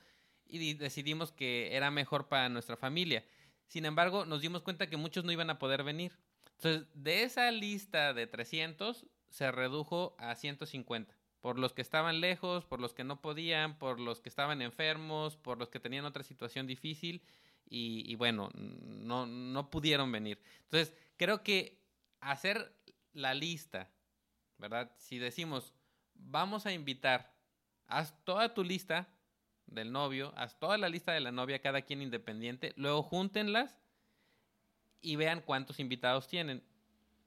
y 0.47 0.75
decidimos 0.75 1.31
que 1.31 1.77
era 1.77 1.91
mejor 1.91 2.29
para 2.29 2.49
nuestra 2.49 2.77
familia. 2.77 3.25
Sin 3.67 3.85
embargo, 3.85 4.25
nos 4.25 4.41
dimos 4.41 4.63
cuenta 4.63 4.89
que 4.89 4.97
muchos 4.97 5.25
no 5.25 5.33
iban 5.33 5.51
a 5.51 5.59
poder 5.59 5.85
venir. 5.85 6.13
Entonces, 6.59 6.89
de 6.93 7.23
esa 7.23 7.51
lista 7.53 8.13
de 8.13 8.27
300 8.27 9.07
se 9.29 9.53
redujo 9.53 10.17
a 10.19 10.35
150. 10.35 11.17
Por 11.41 11.57
los 11.57 11.73
que 11.73 11.83
estaban 11.83 12.21
lejos, 12.21 12.65
por 12.65 12.81
los 12.81 12.95
que 12.95 13.05
no 13.05 13.21
podían, 13.21 13.79
por 13.79 14.01
los 14.01 14.21
que 14.21 14.29
estaban 14.29 14.61
enfermos, 14.61 15.37
por 15.37 15.59
los 15.59 15.69
que 15.69 15.79
tenían 15.79 16.05
otra 16.05 16.25
situación 16.25 16.67
difícil 16.67 17.23
y, 17.71 18.13
bueno, 18.17 18.51
no, 18.55 19.27
no 19.27 19.71
pudieron 19.71 20.11
venir. 20.11 20.43
Entonces, 20.65 20.95
creo 21.17 21.45
que 21.45 21.81
hacer 22.21 22.75
la 23.13 23.35
lista, 23.35 23.93
¿verdad? 24.57 24.91
Si 24.97 25.19
decimos, 25.19 25.75
vamos 26.15 26.67
a 26.67 26.73
invitar, 26.73 27.37
haz 27.87 28.25
toda 28.25 28.53
tu 28.53 28.65
lista 28.65 29.07
del 29.67 29.93
novio, 29.93 30.33
haz 30.37 30.59
toda 30.59 30.77
la 30.77 30.89
lista 30.89 31.13
de 31.13 31.21
la 31.21 31.31
novia, 31.31 31.61
cada 31.61 31.83
quien 31.83 32.03
independiente, 32.03 32.73
luego 32.75 33.05
júntenlas 33.05 33.77
y 35.01 35.17
vean 35.17 35.41
cuántos 35.41 35.81
invitados 35.81 36.27
tienen 36.29 36.63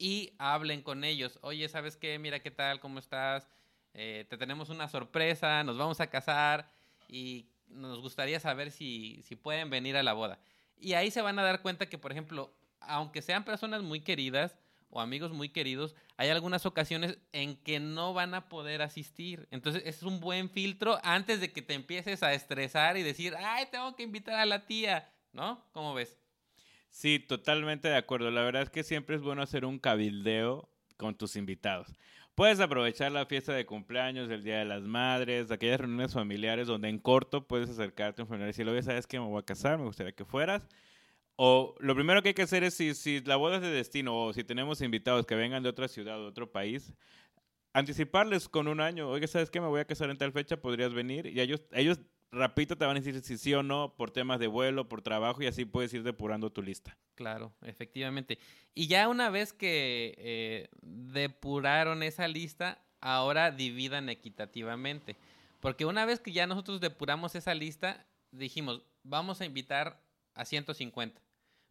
y 0.01 0.33
hablen 0.39 0.81
con 0.81 1.03
ellos. 1.03 1.37
Oye, 1.41 1.69
¿sabes 1.69 1.95
qué? 1.95 2.17
Mira 2.17 2.39
qué 2.39 2.49
tal, 2.49 2.79
cómo 2.79 2.97
estás. 2.97 3.47
Eh, 3.93 4.25
te 4.29 4.37
tenemos 4.37 4.69
una 4.69 4.87
sorpresa, 4.87 5.63
nos 5.63 5.77
vamos 5.77 5.99
a 5.99 6.07
casar 6.07 6.71
y 7.07 7.45
nos 7.67 7.99
gustaría 7.99 8.39
saber 8.39 8.71
si, 8.71 9.21
si 9.23 9.35
pueden 9.35 9.69
venir 9.69 9.95
a 9.95 10.03
la 10.03 10.13
boda. 10.13 10.39
Y 10.79 10.93
ahí 10.93 11.11
se 11.11 11.21
van 11.21 11.37
a 11.37 11.43
dar 11.43 11.61
cuenta 11.61 11.87
que, 11.87 11.99
por 11.99 12.11
ejemplo, 12.11 12.51
aunque 12.79 13.21
sean 13.21 13.43
personas 13.43 13.83
muy 13.83 14.01
queridas 14.01 14.57
o 14.89 14.99
amigos 14.99 15.31
muy 15.31 15.49
queridos, 15.49 15.95
hay 16.17 16.29
algunas 16.29 16.65
ocasiones 16.65 17.19
en 17.31 17.55
que 17.57 17.79
no 17.79 18.13
van 18.13 18.33
a 18.33 18.49
poder 18.49 18.81
asistir. 18.81 19.47
Entonces 19.51 19.83
es 19.85 20.03
un 20.03 20.19
buen 20.19 20.49
filtro 20.49 20.99
antes 21.03 21.39
de 21.39 21.51
que 21.51 21.61
te 21.61 21.75
empieces 21.75 22.23
a 22.23 22.33
estresar 22.33 22.97
y 22.97 23.03
decir, 23.03 23.35
ay, 23.37 23.67
tengo 23.71 23.95
que 23.95 24.03
invitar 24.03 24.35
a 24.35 24.45
la 24.45 24.65
tía, 24.65 25.13
¿no? 25.31 25.63
¿Cómo 25.71 25.93
ves? 25.93 26.20
Sí, 26.91 27.19
totalmente 27.19 27.87
de 27.87 27.95
acuerdo. 27.95 28.29
La 28.31 28.43
verdad 28.43 28.63
es 28.63 28.69
que 28.69 28.83
siempre 28.83 29.15
es 29.15 29.21
bueno 29.21 29.41
hacer 29.41 29.65
un 29.65 29.79
cabildeo 29.79 30.69
con 30.97 31.15
tus 31.15 31.35
invitados. 31.35 31.87
puedes 32.35 32.59
aprovechar 32.59 33.11
la 33.11 33.25
fiesta 33.25 33.53
de 33.53 33.65
cumpleaños, 33.65 34.29
el 34.29 34.43
Día 34.43 34.59
de 34.59 34.65
las 34.65 34.83
Madres, 34.83 35.51
aquellas 35.51 35.79
reuniones 35.79 36.13
familiares 36.13 36.67
donde 36.67 36.89
en 36.89 36.99
corto 36.99 37.47
puedes 37.47 37.69
acercarte 37.69 38.21
a 38.21 38.25
un 38.25 38.29
familiar 38.29 38.49
y 38.49 38.51
decirle, 38.51 38.71
oye, 38.73 38.83
¿sabes 38.83 39.07
qué? 39.07 39.19
Me 39.19 39.25
voy 39.27 39.39
a 39.39 39.45
casar, 39.45 39.77
me 39.77 39.85
gustaría 39.85 40.13
que 40.13 40.25
fueras. 40.25 40.67
O 41.35 41.75
lo 41.79 41.95
primero 41.95 42.21
que 42.21 42.29
hay 42.29 42.35
que 42.35 42.43
hacer 42.43 42.63
es, 42.63 42.75
si, 42.75 42.93
si 42.95 43.21
la 43.21 43.35
boda 43.37 43.57
es 43.57 43.61
de 43.63 43.71
destino 43.71 44.25
o 44.25 44.33
si 44.33 44.43
tenemos 44.43 44.81
invitados 44.81 45.25
que 45.25 45.35
vengan 45.35 45.63
de 45.63 45.69
otra 45.69 45.87
ciudad 45.87 46.21
o 46.21 46.27
otro 46.27 46.51
país, 46.51 46.93
anticiparles 47.73 48.49
con 48.49 48.67
un 48.67 48.81
año, 48.81 49.09
oye, 49.09 49.27
¿sabes 49.27 49.49
qué? 49.51 49.61
Me 49.61 49.67
voy 49.67 49.81
a 49.81 49.85
casar 49.85 50.09
en 50.09 50.17
tal 50.17 50.31
fecha, 50.33 50.57
podrías 50.61 50.93
venir. 50.93 51.27
Y 51.27 51.41
ellos, 51.41 51.61
ellos 51.73 51.99
rapidito 52.31 52.77
te 52.77 52.85
van 52.85 52.97
a 52.97 52.99
decir 52.99 53.21
si 53.21 53.37
sí 53.37 53.53
o 53.53 53.63
no 53.63 53.95
por 53.95 54.11
temas 54.11 54.39
de 54.39 54.47
vuelo, 54.47 54.87
por 54.87 55.01
trabajo 55.01 55.41
y 55.41 55.47
así 55.47 55.65
puedes 55.65 55.93
ir 55.93 56.03
depurando 56.03 56.51
tu 56.51 56.61
lista. 56.61 56.97
Claro, 57.15 57.53
efectivamente. 57.61 58.39
Y 58.73 58.87
ya 58.87 59.07
una 59.07 59.29
vez 59.29 59.53
que 59.53 60.15
eh, 60.17 60.69
depuraron 60.81 62.03
esa 62.03 62.27
lista, 62.27 62.81
ahora 63.01 63.51
dividan 63.51 64.09
equitativamente. 64.09 65.17
Porque 65.59 65.85
una 65.85 66.05
vez 66.05 66.19
que 66.19 66.31
ya 66.31 66.47
nosotros 66.47 66.81
depuramos 66.81 67.35
esa 67.35 67.53
lista, 67.53 68.07
dijimos, 68.31 68.81
vamos 69.03 69.41
a 69.41 69.45
invitar 69.45 70.01
a 70.33 70.45
150. 70.45 71.21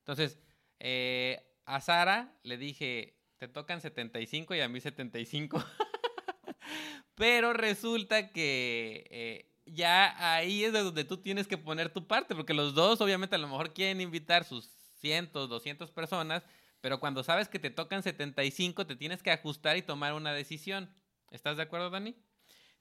Entonces, 0.00 0.38
eh, 0.78 1.42
a 1.64 1.80
Sara 1.80 2.34
le 2.42 2.56
dije, 2.56 3.16
te 3.38 3.48
tocan 3.48 3.80
75 3.80 4.54
y 4.54 4.60
a 4.60 4.68
mí 4.68 4.80
75. 4.80 5.64
Pero 7.14 7.52
resulta 7.52 8.32
que 8.32 9.06
eh, 9.10 9.49
ya 9.72 10.34
ahí 10.34 10.64
es 10.64 10.72
de 10.72 10.82
donde 10.82 11.04
tú 11.04 11.18
tienes 11.18 11.46
que 11.46 11.58
poner 11.58 11.92
tu 11.92 12.06
parte, 12.06 12.34
porque 12.34 12.54
los 12.54 12.74
dos 12.74 13.00
obviamente 13.00 13.36
a 13.36 13.38
lo 13.38 13.48
mejor 13.48 13.72
quieren 13.72 14.00
invitar 14.00 14.44
sus 14.44 14.66
cientos, 15.00 15.48
200 15.48 15.90
personas, 15.90 16.42
pero 16.80 17.00
cuando 17.00 17.22
sabes 17.22 17.48
que 17.48 17.58
te 17.58 17.70
tocan 17.70 18.02
75, 18.02 18.86
te 18.86 18.96
tienes 18.96 19.22
que 19.22 19.30
ajustar 19.30 19.76
y 19.76 19.82
tomar 19.82 20.14
una 20.14 20.32
decisión. 20.32 20.90
¿Estás 21.30 21.56
de 21.56 21.62
acuerdo, 21.62 21.90
Dani? 21.90 22.16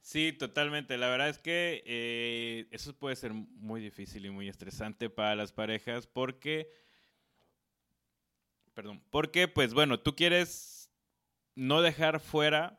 Sí, 0.02 0.32
totalmente. 0.32 0.98
La 0.98 1.10
verdad 1.10 1.30
es 1.30 1.38
que 1.38 1.84
eh, 1.86 2.68
eso 2.72 2.98
puede 2.98 3.16
ser 3.16 3.34
muy 3.34 3.82
difícil 3.82 4.26
y 4.26 4.30
muy 4.30 4.48
estresante 4.48 5.10
para 5.10 5.36
las 5.36 5.52
parejas 5.52 6.08
porque, 6.08 6.72
perdón, 8.74 9.04
porque 9.10 9.48
pues 9.48 9.74
bueno, 9.74 10.00
tú 10.00 10.16
quieres 10.16 10.90
no 11.56 11.82
dejar 11.82 12.22
fuera 12.22 12.79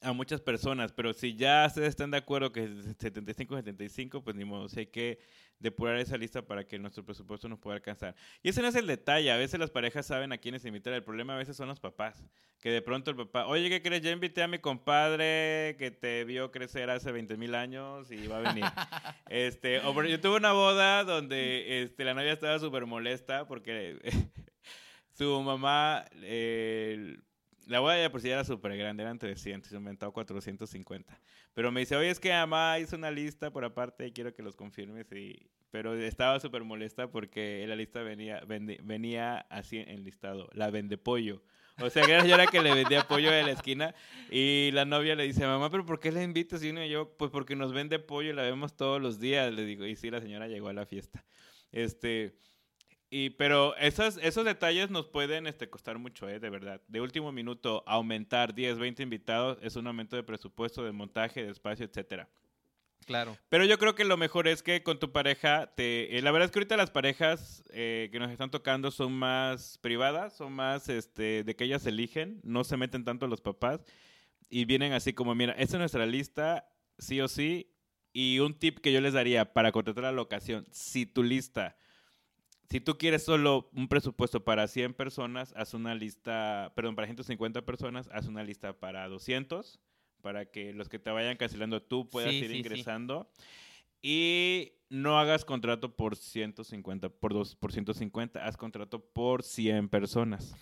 a 0.00 0.12
muchas 0.12 0.40
personas, 0.40 0.92
pero 0.92 1.12
si 1.12 1.34
ya 1.34 1.64
ustedes 1.66 1.88
están 1.88 2.10
de 2.10 2.18
acuerdo 2.18 2.52
que 2.52 2.64
es 2.64 2.98
75-75, 2.98 4.22
pues 4.22 4.36
ni 4.36 4.44
modo, 4.44 4.68
hay 4.76 4.86
que 4.86 5.18
depurar 5.58 5.96
esa 5.96 6.16
lista 6.16 6.42
para 6.42 6.64
que 6.64 6.78
nuestro 6.78 7.04
presupuesto 7.04 7.48
nos 7.48 7.58
pueda 7.58 7.76
alcanzar. 7.76 8.14
Y 8.42 8.50
ese 8.50 8.62
no 8.62 8.68
es 8.68 8.76
el 8.76 8.86
detalle, 8.86 9.30
a 9.32 9.36
veces 9.36 9.58
las 9.58 9.70
parejas 9.70 10.06
saben 10.06 10.32
a 10.32 10.38
quiénes 10.38 10.64
invitar, 10.64 10.92
el 10.92 11.02
problema 11.02 11.34
a 11.34 11.38
veces 11.38 11.56
son 11.56 11.68
los 11.68 11.80
papás, 11.80 12.24
que 12.60 12.70
de 12.70 12.80
pronto 12.80 13.10
el 13.10 13.16
papá, 13.16 13.46
oye, 13.46 13.68
¿qué 13.68 13.82
crees? 13.82 14.02
Ya 14.02 14.12
invité 14.12 14.42
a 14.42 14.48
mi 14.48 14.60
compadre 14.60 15.76
que 15.78 15.90
te 15.90 16.24
vio 16.24 16.52
crecer 16.52 16.90
hace 16.90 17.10
20 17.10 17.36
mil 17.36 17.54
años 17.54 18.10
y 18.12 18.26
va 18.28 18.38
a 18.38 18.52
venir. 18.52 18.64
este, 19.28 19.80
o 19.80 20.04
yo 20.04 20.20
tuve 20.20 20.36
una 20.36 20.52
boda 20.52 21.02
donde 21.02 21.82
este, 21.82 22.04
la 22.04 22.14
novia 22.14 22.32
estaba 22.32 22.58
súper 22.60 22.86
molesta 22.86 23.46
porque 23.48 23.98
su 25.12 25.40
mamá... 25.42 26.04
Eh, 26.22 27.18
la 27.68 28.02
ya 28.02 28.10
por 28.10 28.22
sí 28.22 28.30
era 28.30 28.44
súper 28.44 28.76
grande, 28.76 29.02
eran 29.02 29.18
300, 29.18 29.70
yo 29.70 29.78
me 29.78 29.84
inventado 29.90 30.10
450. 30.12 31.20
Pero 31.52 31.70
me 31.70 31.80
dice, 31.80 31.96
oye, 31.96 32.08
es 32.08 32.18
que 32.18 32.30
mamá 32.30 32.78
hizo 32.78 32.96
una 32.96 33.10
lista 33.10 33.50
por 33.50 33.64
aparte 33.64 34.06
y 34.06 34.12
quiero 34.12 34.34
que 34.34 34.42
los 34.42 34.56
confirmes. 34.56 35.06
Y... 35.12 35.50
Pero 35.70 35.94
estaba 35.94 36.40
súper 36.40 36.64
molesta 36.64 37.10
porque 37.10 37.64
la 37.68 37.76
lista 37.76 38.02
venía, 38.02 38.40
venía 38.46 39.40
así 39.50 39.76
en 39.78 40.02
listado, 40.02 40.48
la 40.52 40.70
vende 40.70 40.96
pollo. 40.96 41.42
O 41.80 41.90
sea, 41.90 42.04
que 42.04 42.12
era 42.12 42.26
yo 42.26 42.34
era 42.34 42.46
que 42.46 42.60
le 42.62 42.74
vendía 42.74 43.06
pollo 43.06 43.30
de 43.30 43.42
la 43.42 43.52
esquina 43.52 43.94
y 44.30 44.70
la 44.72 44.84
novia 44.84 45.14
le 45.14 45.24
dice, 45.24 45.46
mamá, 45.46 45.70
pero 45.70 45.84
¿por 45.84 46.00
qué 46.00 46.10
le 46.10 46.22
invitas? 46.22 46.62
Y 46.64 46.70
uno 46.70 46.82
y 46.82 46.88
yo, 46.88 47.16
pues 47.16 47.30
porque 47.30 47.54
nos 47.54 47.72
vende 47.72 47.98
pollo 47.98 48.30
y 48.30 48.32
la 48.32 48.42
vemos 48.42 48.76
todos 48.76 49.00
los 49.00 49.20
días, 49.20 49.52
le 49.52 49.64
digo. 49.64 49.84
Y 49.84 49.94
sí, 49.94 50.10
la 50.10 50.20
señora 50.20 50.48
llegó 50.48 50.68
a 50.68 50.72
la 50.72 50.86
fiesta. 50.86 51.24
Este, 51.70 52.34
y, 53.10 53.30
pero 53.30 53.74
esos, 53.76 54.18
esos 54.18 54.44
detalles 54.44 54.90
nos 54.90 55.06
pueden 55.06 55.46
este, 55.46 55.70
costar 55.70 55.98
mucho, 55.98 56.28
¿eh? 56.28 56.40
de 56.40 56.50
verdad. 56.50 56.82
De 56.88 57.00
último 57.00 57.32
minuto, 57.32 57.82
aumentar 57.86 58.54
10, 58.54 58.78
20 58.78 59.02
invitados 59.02 59.58
es 59.62 59.76
un 59.76 59.86
aumento 59.86 60.16
de 60.16 60.22
presupuesto, 60.22 60.84
de 60.84 60.92
montaje, 60.92 61.42
de 61.42 61.50
espacio, 61.50 61.86
etcétera. 61.86 62.28
Claro. 63.06 63.38
Pero 63.48 63.64
yo 63.64 63.78
creo 63.78 63.94
que 63.94 64.04
lo 64.04 64.18
mejor 64.18 64.46
es 64.48 64.62
que 64.62 64.82
con 64.82 64.98
tu 64.98 65.10
pareja, 65.12 65.72
te, 65.74 66.18
eh, 66.18 66.20
la 66.20 66.30
verdad 66.30 66.46
es 66.46 66.52
que 66.52 66.58
ahorita 66.58 66.76
las 66.76 66.90
parejas 66.90 67.64
eh, 67.70 68.10
que 68.12 68.18
nos 68.18 68.30
están 68.30 68.50
tocando 68.50 68.90
son 68.90 69.14
más 69.14 69.78
privadas, 69.78 70.36
son 70.36 70.52
más 70.52 70.90
este, 70.90 71.44
de 71.44 71.56
que 71.56 71.64
ellas 71.64 71.86
eligen, 71.86 72.40
no 72.44 72.64
se 72.64 72.76
meten 72.76 73.04
tanto 73.04 73.26
los 73.26 73.40
papás 73.40 73.80
y 74.50 74.66
vienen 74.66 74.92
así 74.92 75.14
como, 75.14 75.34
mira, 75.34 75.52
esta 75.52 75.76
es 75.76 75.80
nuestra 75.80 76.04
lista, 76.04 76.68
sí 76.98 77.22
o 77.22 77.28
sí. 77.28 77.72
Y 78.12 78.40
un 78.40 78.58
tip 78.58 78.80
que 78.80 78.92
yo 78.92 79.00
les 79.00 79.14
daría 79.14 79.54
para 79.54 79.72
contratar 79.72 80.04
la 80.04 80.12
locación, 80.12 80.66
si 80.70 81.06
tu 81.06 81.22
lista 81.22 81.76
si 82.70 82.80
tú 82.80 82.98
quieres 82.98 83.24
solo 83.24 83.70
un 83.72 83.88
presupuesto 83.88 84.44
para 84.44 84.68
100 84.68 84.94
personas, 84.94 85.54
haz 85.56 85.72
una 85.72 85.94
lista, 85.94 86.72
perdón, 86.76 86.96
para 86.96 87.06
150 87.06 87.62
personas, 87.62 88.08
haz 88.12 88.26
una 88.26 88.44
lista 88.44 88.78
para 88.78 89.08
200, 89.08 89.80
para 90.20 90.46
que 90.46 90.74
los 90.74 90.88
que 90.88 90.98
te 90.98 91.10
vayan 91.10 91.36
cancelando 91.38 91.82
tú 91.82 92.08
puedas 92.08 92.32
ir 92.32 92.50
ingresando. 92.54 93.30
Y 94.02 94.74
no 94.90 95.18
hagas 95.18 95.44
contrato 95.44 95.96
por 95.96 96.14
150, 96.14 97.08
por, 97.08 97.32
dos, 97.32 97.56
por 97.56 97.72
150, 97.72 98.44
haz 98.44 98.56
contrato 98.56 99.00
por 99.00 99.42
100 99.42 99.88
personas. 99.88 100.54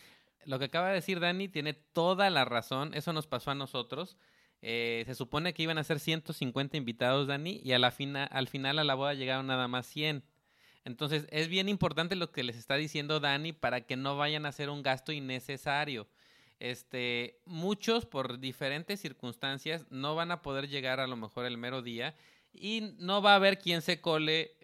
Lo 0.44 0.60
que 0.60 0.66
acaba 0.66 0.88
de 0.88 0.94
decir 0.94 1.18
Dani 1.18 1.48
tiene 1.48 1.74
toda 1.74 2.30
la 2.30 2.44
razón, 2.44 2.94
eso 2.94 3.12
nos 3.12 3.26
pasó 3.26 3.50
a 3.50 3.56
nosotros. 3.56 4.16
Eh, 4.62 5.02
se 5.06 5.14
supone 5.16 5.52
que 5.54 5.64
iban 5.64 5.76
a 5.76 5.84
ser 5.84 5.98
150 5.98 6.76
invitados, 6.76 7.26
Dani, 7.26 7.60
y 7.64 7.72
a 7.72 7.80
la 7.80 7.92
al 8.30 8.48
final 8.48 8.78
a 8.78 8.84
la 8.84 8.94
boda 8.94 9.14
llegaron 9.14 9.48
nada 9.48 9.66
más 9.66 9.86
100. 9.86 10.24
Entonces, 10.86 11.26
es 11.32 11.48
bien 11.48 11.68
importante 11.68 12.14
lo 12.14 12.30
que 12.30 12.44
les 12.44 12.56
está 12.56 12.76
diciendo 12.76 13.18
Dani 13.18 13.52
para 13.52 13.80
que 13.80 13.96
no 13.96 14.16
vayan 14.16 14.46
a 14.46 14.50
hacer 14.50 14.70
un 14.70 14.84
gasto 14.84 15.10
innecesario. 15.10 16.06
Este, 16.60 17.40
muchos 17.44 18.06
por 18.06 18.38
diferentes 18.38 19.00
circunstancias 19.00 19.84
no 19.90 20.14
van 20.14 20.30
a 20.30 20.42
poder 20.42 20.68
llegar 20.68 21.00
a 21.00 21.08
lo 21.08 21.16
mejor 21.16 21.44
el 21.44 21.58
mero 21.58 21.82
día 21.82 22.14
y 22.52 22.94
no 22.98 23.20
va 23.20 23.32
a 23.32 23.34
haber 23.34 23.58
quien 23.58 23.82
se 23.82 24.00
cole, 24.00 24.54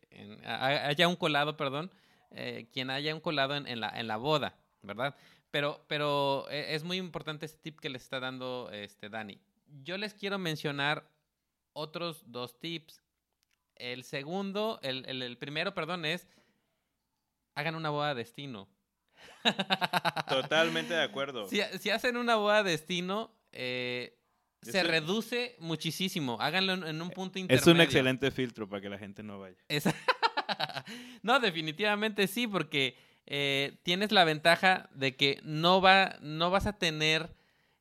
haya 0.44 1.08
un 1.08 1.16
colado, 1.16 1.56
perdón, 1.56 1.90
eh, 2.30 2.68
quien 2.72 2.90
haya 2.90 3.12
un 3.12 3.20
colado 3.20 3.56
en, 3.56 3.80
la, 3.80 3.88
en 3.88 4.06
la 4.06 4.16
boda, 4.16 4.54
¿verdad? 4.82 5.16
Pero, 5.50 5.84
pero 5.88 6.46
eh, 6.50 6.76
es 6.76 6.84
muy 6.84 6.98
importante 6.98 7.46
este 7.46 7.58
tip 7.58 7.80
que 7.80 7.90
les 7.90 8.02
está 8.02 8.20
dando 8.20 8.70
este 8.72 9.08
Dani. 9.08 9.40
Yo 9.82 9.98
les 9.98 10.14
quiero 10.14 10.38
mencionar 10.38 11.04
otros 11.72 12.22
dos 12.30 12.60
tips. 12.60 13.02
El 13.82 14.04
segundo, 14.04 14.78
el, 14.82 15.04
el, 15.06 15.36
primero, 15.38 15.74
perdón, 15.74 16.04
es 16.04 16.28
hagan 17.56 17.74
una 17.74 17.90
boda 17.90 18.14
de 18.14 18.22
destino. 18.22 18.68
Totalmente 20.28 20.94
de 20.94 21.02
acuerdo. 21.02 21.48
Si, 21.48 21.60
si 21.80 21.90
hacen 21.90 22.16
una 22.16 22.36
boda 22.36 22.62
de 22.62 22.70
destino, 22.70 23.34
eh, 23.50 24.16
se 24.62 24.84
reduce 24.84 25.56
muchísimo. 25.58 26.38
Háganlo 26.40 26.86
en, 26.86 27.02
un 27.02 27.10
punto 27.10 27.40
intermedio. 27.40 27.60
Es 27.60 27.66
un 27.66 27.80
excelente 27.80 28.30
filtro 28.30 28.68
para 28.68 28.80
que 28.80 28.88
la 28.88 28.98
gente 28.98 29.24
no 29.24 29.40
vaya. 29.40 29.56
no, 31.22 31.40
definitivamente 31.40 32.28
sí, 32.28 32.46
porque 32.46 32.96
eh, 33.26 33.78
tienes 33.82 34.12
la 34.12 34.22
ventaja 34.22 34.88
de 34.94 35.16
que 35.16 35.40
no, 35.42 35.80
va, 35.80 36.16
no 36.20 36.50
vas 36.50 36.66
a 36.66 36.78
tener 36.78 37.34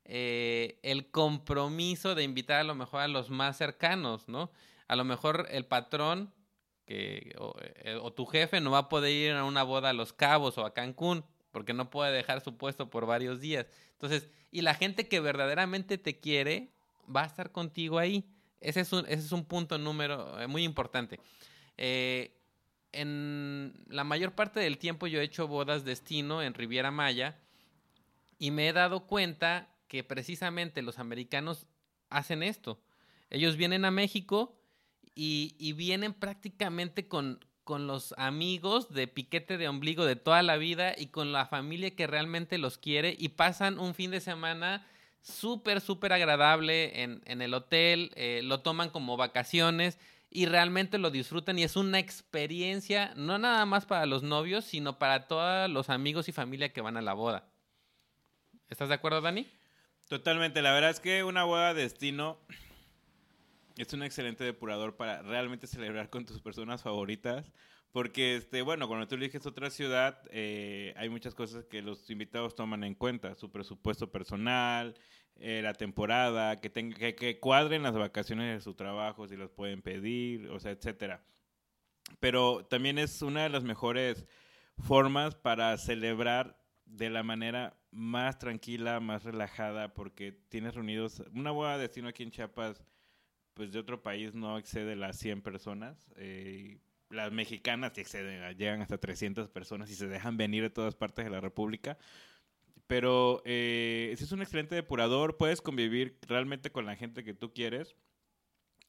eh, 0.06 0.80
el 0.82 1.12
compromiso 1.12 2.16
de 2.16 2.24
invitar 2.24 2.58
a 2.58 2.64
lo 2.64 2.74
mejor 2.74 3.02
a 3.02 3.08
los 3.08 3.30
más 3.30 3.58
cercanos, 3.58 4.28
¿no? 4.28 4.52
A 4.92 4.98
lo 4.98 5.06
mejor 5.06 5.48
el 5.52 5.66
patrón 5.66 6.34
que, 6.86 7.34
eh, 7.76 7.98
o, 8.02 8.12
tu 8.12 8.26
jefe 8.26 8.60
no 8.60 8.72
va 8.72 8.80
a 8.80 8.90
poder 8.90 9.14
ir 9.14 9.32
a 9.32 9.46
una 9.46 9.64
boda 9.64 9.92
a 9.92 9.94
Los 9.94 10.12
Cabos 10.12 10.58
o 10.58 10.66
a 10.66 10.74
Cancún 10.74 11.24
porque 11.52 11.74
no 11.74 11.90
puede 11.90 12.12
dejar 12.12 12.42
su 12.42 12.58
puesto 12.58 12.90
por 12.90 13.06
varios 13.06 13.40
días. 13.40 13.68
Entonces, 13.94 14.28
y 14.52 14.60
la 14.60 14.74
gente 14.74 15.08
que 15.08 15.22
verdaderamente 15.22 15.98
te 15.98 16.20
quiere 16.20 16.74
va 17.08 17.24
a 17.24 17.26
estar 17.26 17.54
contigo 17.54 18.00
ahí. 18.00 18.26
Ese 18.60 18.82
es 18.82 18.92
un, 18.92 19.06
ese 19.06 19.24
es 19.24 19.32
un 19.32 19.46
punto 19.46 19.78
número 19.78 20.38
eh, 20.42 20.48
muy 20.48 20.66
importante. 20.66 21.22
Eh, 21.78 22.38
en 22.92 23.86
la 23.88 24.04
mayor 24.04 24.34
parte 24.34 24.60
del 24.60 24.78
tiempo 24.78 25.08
yo 25.08 25.22
he 25.22 25.24
hecho 25.24 25.48
bodas 25.48 25.86
destino 25.86 26.42
en 26.42 26.54
Riviera 26.54 26.92
Maya 26.92 27.40
y 28.40 28.52
me 28.52 28.68
he 28.68 28.74
dado 28.74 29.08
cuenta 29.08 29.70
que 29.88 30.04
precisamente 30.04 30.82
los 30.82 31.00
americanos 31.00 31.66
hacen 32.10 32.44
esto. 32.44 32.82
Ellos 33.30 33.56
vienen 33.56 33.86
a 33.86 33.92
México, 33.92 34.61
y, 35.16 35.74
vienen 35.74 36.14
prácticamente 36.14 37.08
con, 37.08 37.44
con 37.64 37.88
los 37.88 38.14
amigos 38.18 38.94
de 38.94 39.08
piquete 39.08 39.58
de 39.58 39.68
ombligo 39.68 40.06
de 40.06 40.16
toda 40.16 40.42
la 40.44 40.58
vida 40.58 40.94
y 40.98 41.08
con 41.08 41.32
la 41.32 41.46
familia 41.46 41.96
que 41.96 42.08
realmente 42.08 42.58
los 42.58 42.78
quiere 42.78 43.16
y 43.18 43.30
pasan 43.30 43.80
un 43.80 43.94
fin 43.94 44.12
de 44.12 44.22
semana 44.22 44.88
súper, 45.22 45.82
súper 45.82 46.14
agradable 46.14 47.04
en, 47.04 47.22
en, 47.26 47.42
el 47.42 47.54
hotel, 47.54 48.12
eh, 48.16 48.42
lo 48.44 48.62
toman 48.62 48.90
como 48.90 49.18
vacaciones 49.18 50.00
y 50.30 50.46
realmente 50.46 50.98
lo 50.98 51.12
disfrutan 51.12 51.60
y 51.60 51.64
es 51.64 51.76
una 51.76 52.00
experiencia 52.00 53.14
no 53.16 53.38
nada 53.38 53.66
más 53.66 53.86
para 53.86 54.06
los 54.06 54.24
novios, 54.24 54.66
sino 54.66 54.98
para 54.98 55.28
todos 55.28 55.70
los 55.70 55.90
amigos 55.90 56.30
y 56.30 56.32
familia 56.32 56.74
que 56.74 56.82
van 56.82 56.98
a 56.98 57.02
la 57.02 57.14
boda. 57.14 57.46
¿Estás 58.70 58.88
de 58.88 58.96
acuerdo, 58.96 59.20
Dani? 59.20 59.48
Totalmente, 60.08 60.62
la 60.62 60.72
verdad 60.74 60.90
es 60.90 61.00
que 61.00 61.24
una 61.24 61.44
boda 61.44 61.74
destino 61.74 62.40
es 63.78 63.94
un 63.94 64.04
excelente 64.04 64.44
depurador 64.44 64.96
para 64.96 65.22
realmente 65.22 65.68
celebrar 65.68 66.10
con 66.10 66.26
tus 66.26 66.42
personas 66.42 66.82
favoritas. 66.82 67.52
Porque, 67.92 68.38
este, 68.38 68.62
bueno, 68.62 68.88
cuando 68.88 69.08
tú 69.08 69.16
eliges 69.16 69.46
otra 69.46 69.70
ciudad, 69.70 70.24
eh, 70.30 70.94
hay 70.96 71.10
muchas 71.10 71.36
cosas 71.36 71.66
que 71.66 71.82
los 71.82 72.10
invitados 72.10 72.56
toman 72.56 72.86
en 72.86 72.96
cuenta. 72.96 73.36
Su 73.36 73.52
presupuesto 73.52 74.10
personal, 74.10 74.96
eh, 75.36 75.62
la 75.62 75.74
temporada, 75.74 76.62
que, 76.62 76.70
tenga, 76.70 77.14
que, 77.14 77.40
cuadren 77.40 77.84
las 77.84 77.96
vacaciones 77.96 78.58
de 78.58 78.64
su 78.64 78.76
trabajo, 78.76 79.28
si 79.28 79.36
las 79.36 79.50
pueden 79.50 79.82
pedir, 79.82 80.48
o 80.50 80.60
sea, 80.60 80.72
etcétera. 80.72 81.22
Pero 82.20 82.66
también 82.66 82.98
es 82.98 83.22
una 83.22 83.44
de 83.44 83.50
las 83.50 83.64
mejores 83.64 84.26
formas 84.78 85.36
para 85.36 85.78
celebrar 85.78 86.58
de 86.86 87.10
la 87.10 87.24
manera 87.24 87.78
más 87.92 88.38
tranquila, 88.40 89.00
más 89.00 89.24
relajada, 89.24 89.94
porque 89.94 90.32
tienes 90.32 90.76
reunidos 90.76 91.24
una 91.34 91.52
boda 91.52 91.76
de 91.76 91.84
destino 91.84 92.08
aquí 92.08 92.24
en 92.24 92.32
Chiapas, 92.32 92.84
pues 93.54 93.72
de 93.72 93.80
otro 93.80 94.02
país 94.02 94.34
no 94.34 94.58
excede 94.58 94.96
las 94.96 95.18
100 95.18 95.42
personas. 95.42 96.12
Eh, 96.16 96.80
las 97.10 97.32
mexicanas 97.32 97.98
exceden, 97.98 98.58
llegan 98.58 98.82
hasta 98.82 98.98
300 98.98 99.50
personas 99.50 99.90
y 99.90 99.96
se 99.96 100.08
dejan 100.08 100.38
venir 100.38 100.64
de 100.64 100.70
todas 100.70 100.96
partes 100.96 101.26
de 101.26 101.32
la 101.32 101.42
República. 101.42 101.98
Pero 102.88 103.42
eh, 103.46 104.10
ese 104.12 104.26
es 104.26 104.32
un 104.32 104.42
excelente 104.42 104.76
depurador, 104.76 105.38
puedes 105.38 105.62
convivir 105.62 106.18
realmente 106.28 106.72
con 106.72 106.86
la 106.86 106.96
gente 106.96 107.24
que 107.24 107.34
tú 107.34 107.54
quieres. 107.54 107.96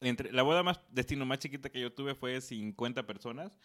Entre, 0.01 0.31
la 0.33 0.43
boda 0.43 0.63
más 0.63 0.81
destino 0.89 1.25
más 1.25 1.39
chiquita 1.39 1.69
que 1.69 1.79
yo 1.79 1.93
tuve 1.93 2.15
fue 2.15 2.41
50 2.41 3.05
personas. 3.05 3.57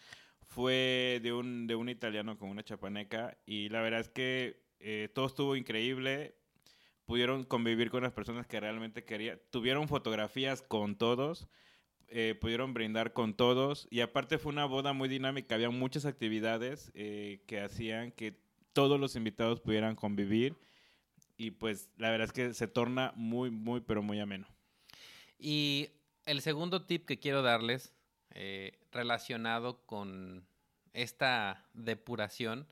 Fue 0.46 1.20
de 1.22 1.32
un, 1.32 1.66
de 1.66 1.74
un 1.74 1.88
italiano 1.88 2.38
con 2.38 2.48
una 2.48 2.62
chapaneca 2.62 3.36
y 3.44 3.68
la 3.68 3.82
verdad 3.82 4.00
es 4.00 4.08
que 4.08 4.62
eh, 4.80 5.08
todo 5.12 5.26
estuvo 5.26 5.56
increíble. 5.56 6.37
Pudieron 7.08 7.44
convivir 7.44 7.90
con 7.90 8.02
las 8.02 8.12
personas 8.12 8.46
que 8.46 8.60
realmente 8.60 9.02
querían. 9.02 9.40
Tuvieron 9.48 9.88
fotografías 9.88 10.60
con 10.60 10.94
todos. 10.94 11.48
Eh, 12.08 12.36
pudieron 12.38 12.74
brindar 12.74 13.14
con 13.14 13.32
todos. 13.32 13.88
Y 13.90 14.00
aparte 14.00 14.36
fue 14.36 14.52
una 14.52 14.66
boda 14.66 14.92
muy 14.92 15.08
dinámica. 15.08 15.54
Había 15.54 15.70
muchas 15.70 16.04
actividades 16.04 16.92
eh, 16.92 17.42
que 17.46 17.62
hacían 17.62 18.12
que 18.12 18.38
todos 18.74 19.00
los 19.00 19.16
invitados 19.16 19.58
pudieran 19.58 19.96
convivir. 19.96 20.54
Y 21.38 21.52
pues 21.52 21.88
la 21.96 22.10
verdad 22.10 22.26
es 22.26 22.32
que 22.34 22.52
se 22.52 22.68
torna 22.68 23.14
muy, 23.16 23.48
muy, 23.48 23.80
pero 23.80 24.02
muy 24.02 24.20
ameno. 24.20 24.46
Y 25.38 25.88
el 26.26 26.42
segundo 26.42 26.84
tip 26.84 27.06
que 27.06 27.18
quiero 27.18 27.40
darles 27.40 27.94
eh, 28.32 28.78
relacionado 28.92 29.80
con 29.86 30.46
esta 30.92 31.64
depuración 31.72 32.66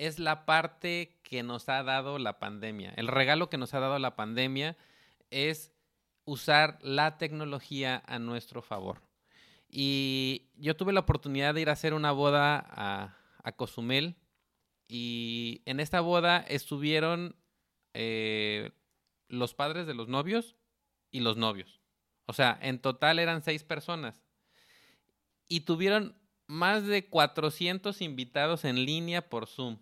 es 0.00 0.18
la 0.18 0.46
parte 0.46 1.20
que 1.22 1.42
nos 1.42 1.68
ha 1.68 1.82
dado 1.82 2.18
la 2.18 2.38
pandemia. 2.38 2.94
El 2.96 3.06
regalo 3.06 3.50
que 3.50 3.58
nos 3.58 3.74
ha 3.74 3.80
dado 3.80 3.98
la 3.98 4.16
pandemia 4.16 4.78
es 5.28 5.74
usar 6.24 6.78
la 6.80 7.18
tecnología 7.18 8.02
a 8.06 8.18
nuestro 8.18 8.62
favor. 8.62 9.02
Y 9.68 10.48
yo 10.56 10.74
tuve 10.74 10.94
la 10.94 11.00
oportunidad 11.00 11.52
de 11.52 11.60
ir 11.60 11.68
a 11.68 11.74
hacer 11.74 11.92
una 11.92 12.12
boda 12.12 12.64
a, 12.66 13.14
a 13.44 13.52
Cozumel 13.52 14.16
y 14.88 15.60
en 15.66 15.80
esta 15.80 16.00
boda 16.00 16.38
estuvieron 16.48 17.36
eh, 17.92 18.70
los 19.28 19.52
padres 19.52 19.86
de 19.86 19.92
los 19.92 20.08
novios 20.08 20.56
y 21.10 21.20
los 21.20 21.36
novios. 21.36 21.78
O 22.24 22.32
sea, 22.32 22.58
en 22.62 22.80
total 22.80 23.18
eran 23.18 23.42
seis 23.42 23.64
personas. 23.64 24.24
Y 25.46 25.60
tuvieron 25.60 26.16
más 26.46 26.86
de 26.86 27.06
400 27.06 28.00
invitados 28.00 28.64
en 28.64 28.86
línea 28.86 29.28
por 29.28 29.46
Zoom. 29.46 29.78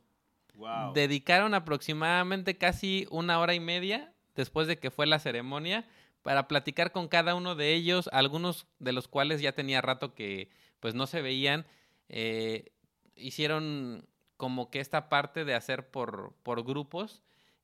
Dedicaron 0.95 1.55
aproximadamente 1.55 2.57
casi 2.57 3.07
una 3.11 3.39
hora 3.39 3.55
y 3.55 3.61
media 3.61 4.13
después 4.35 4.67
de 4.67 4.79
que 4.79 4.91
fue 4.91 5.07
la 5.07 5.19
ceremonia 5.19 5.87
para 6.23 6.49
platicar 6.49 6.93
con 6.93 7.09
cada 7.09 7.35
uno 7.35 7.55
de 7.55 7.75
ellos, 7.75 8.09
algunos 8.13 8.67
de 8.79 8.93
los 8.93 9.09
cuales 9.09 9.41
ya 9.41 9.53
tenía 9.53 9.81
rato 9.81 10.15
que 10.15 10.51
pues 10.81 10.95
no 10.95 11.07
se 11.07 11.23
veían. 11.23 11.67
Eh, 12.09 12.73
hicieron 13.17 14.07
como 14.37 14.71
que 14.71 14.81
esta 14.81 15.09
parte 15.09 15.45
de 15.45 15.55
hacer 15.55 15.91
por, 15.91 16.35
por 16.43 16.65
grupos 16.65 17.23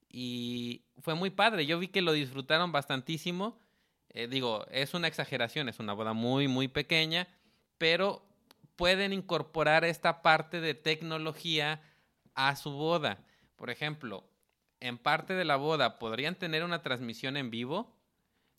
y 0.09 0.83
fue 1.00 1.14
muy 1.14 1.30
padre. 1.30 1.66
Yo 1.66 1.78
vi 1.78 1.88
que 1.88 2.02
lo 2.02 2.12
disfrutaron 2.12 2.72
bastantísimo. 2.72 3.59
Eh, 4.11 4.28
digo, 4.28 4.64
es 4.70 4.94
una 4.94 5.09
exageración, 5.09 5.68
es 5.68 5.80
una 5.80 5.92
boda 5.92 6.12
muy, 6.12 6.46
muy 6.46 6.68
pequeña, 6.68 7.26
pero 7.78 8.24
pueden 8.76 9.12
incorporar 9.12 9.85
esta 9.85 10.22
parte 10.22 10.61
de 10.61 10.74
tecnología 10.74 11.80
a 12.35 12.57
su 12.57 12.70
boda. 12.70 13.18
Por 13.57 13.70
ejemplo, 13.70 14.25
en 14.81 14.99
parte 14.99 15.35
de 15.35 15.44
la 15.44 15.57
boda 15.57 15.99
podrían 15.99 16.35
tener 16.35 16.64
una 16.64 16.83
transmisión 16.83 17.37
en 17.37 17.51
vivo, 17.51 17.94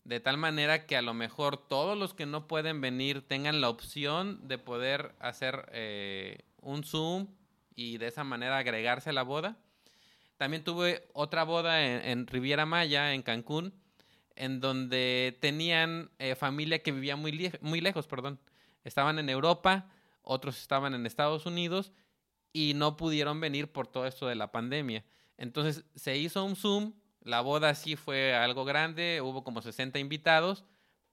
de 0.04 0.20
tal 0.20 0.36
manera 0.36 0.86
que 0.86 0.96
a 0.96 1.02
lo 1.02 1.14
mejor 1.14 1.56
todos 1.56 1.98
los 1.98 2.14
que 2.14 2.26
no 2.26 2.46
pueden 2.46 2.80
venir 2.80 3.26
tengan 3.26 3.60
la 3.60 3.68
opción 3.68 4.46
de 4.46 4.58
poder 4.58 5.14
hacer 5.18 5.68
eh, 5.72 6.40
un 6.60 6.84
Zoom 6.84 7.28
y 7.74 7.98
de 7.98 8.08
esa 8.08 8.24
manera 8.24 8.58
agregarse 8.58 9.10
a 9.10 9.12
la 9.12 9.22
boda. 9.22 9.56
También 10.36 10.64
tuve 10.64 11.08
otra 11.12 11.44
boda 11.44 11.82
en, 11.84 12.26
Riviera 12.26 12.66
Maya, 12.66 13.14
en 13.14 13.22
Cancún, 13.22 13.72
en 14.34 14.60
donde 14.60 15.36
tenían 15.40 16.10
eh, 16.18 16.34
familia 16.34 16.82
que 16.82 16.92
vivía 16.92 17.16
muy, 17.16 17.52
muy 17.60 17.80
lejos, 17.80 18.06
perdón. 18.06 18.38
Estaban 18.84 19.18
en 19.18 19.30
Europa, 19.30 19.90
otros 20.22 20.60
estaban 20.60 20.94
en 20.94 21.06
Estados 21.06 21.46
Unidos 21.46 21.92
y 22.56 22.72
no 22.72 22.96
pudieron 22.96 23.38
venir 23.38 23.70
por 23.70 23.86
todo 23.86 24.06
esto 24.06 24.28
de 24.28 24.34
la 24.34 24.50
pandemia. 24.50 25.04
Entonces 25.36 25.84
se 25.94 26.16
hizo 26.16 26.42
un 26.42 26.56
Zoom, 26.56 26.94
la 27.20 27.42
boda 27.42 27.74
sí 27.74 27.96
fue 27.96 28.34
algo 28.34 28.64
grande, 28.64 29.20
hubo 29.20 29.44
como 29.44 29.60
60 29.60 29.98
invitados, 29.98 30.64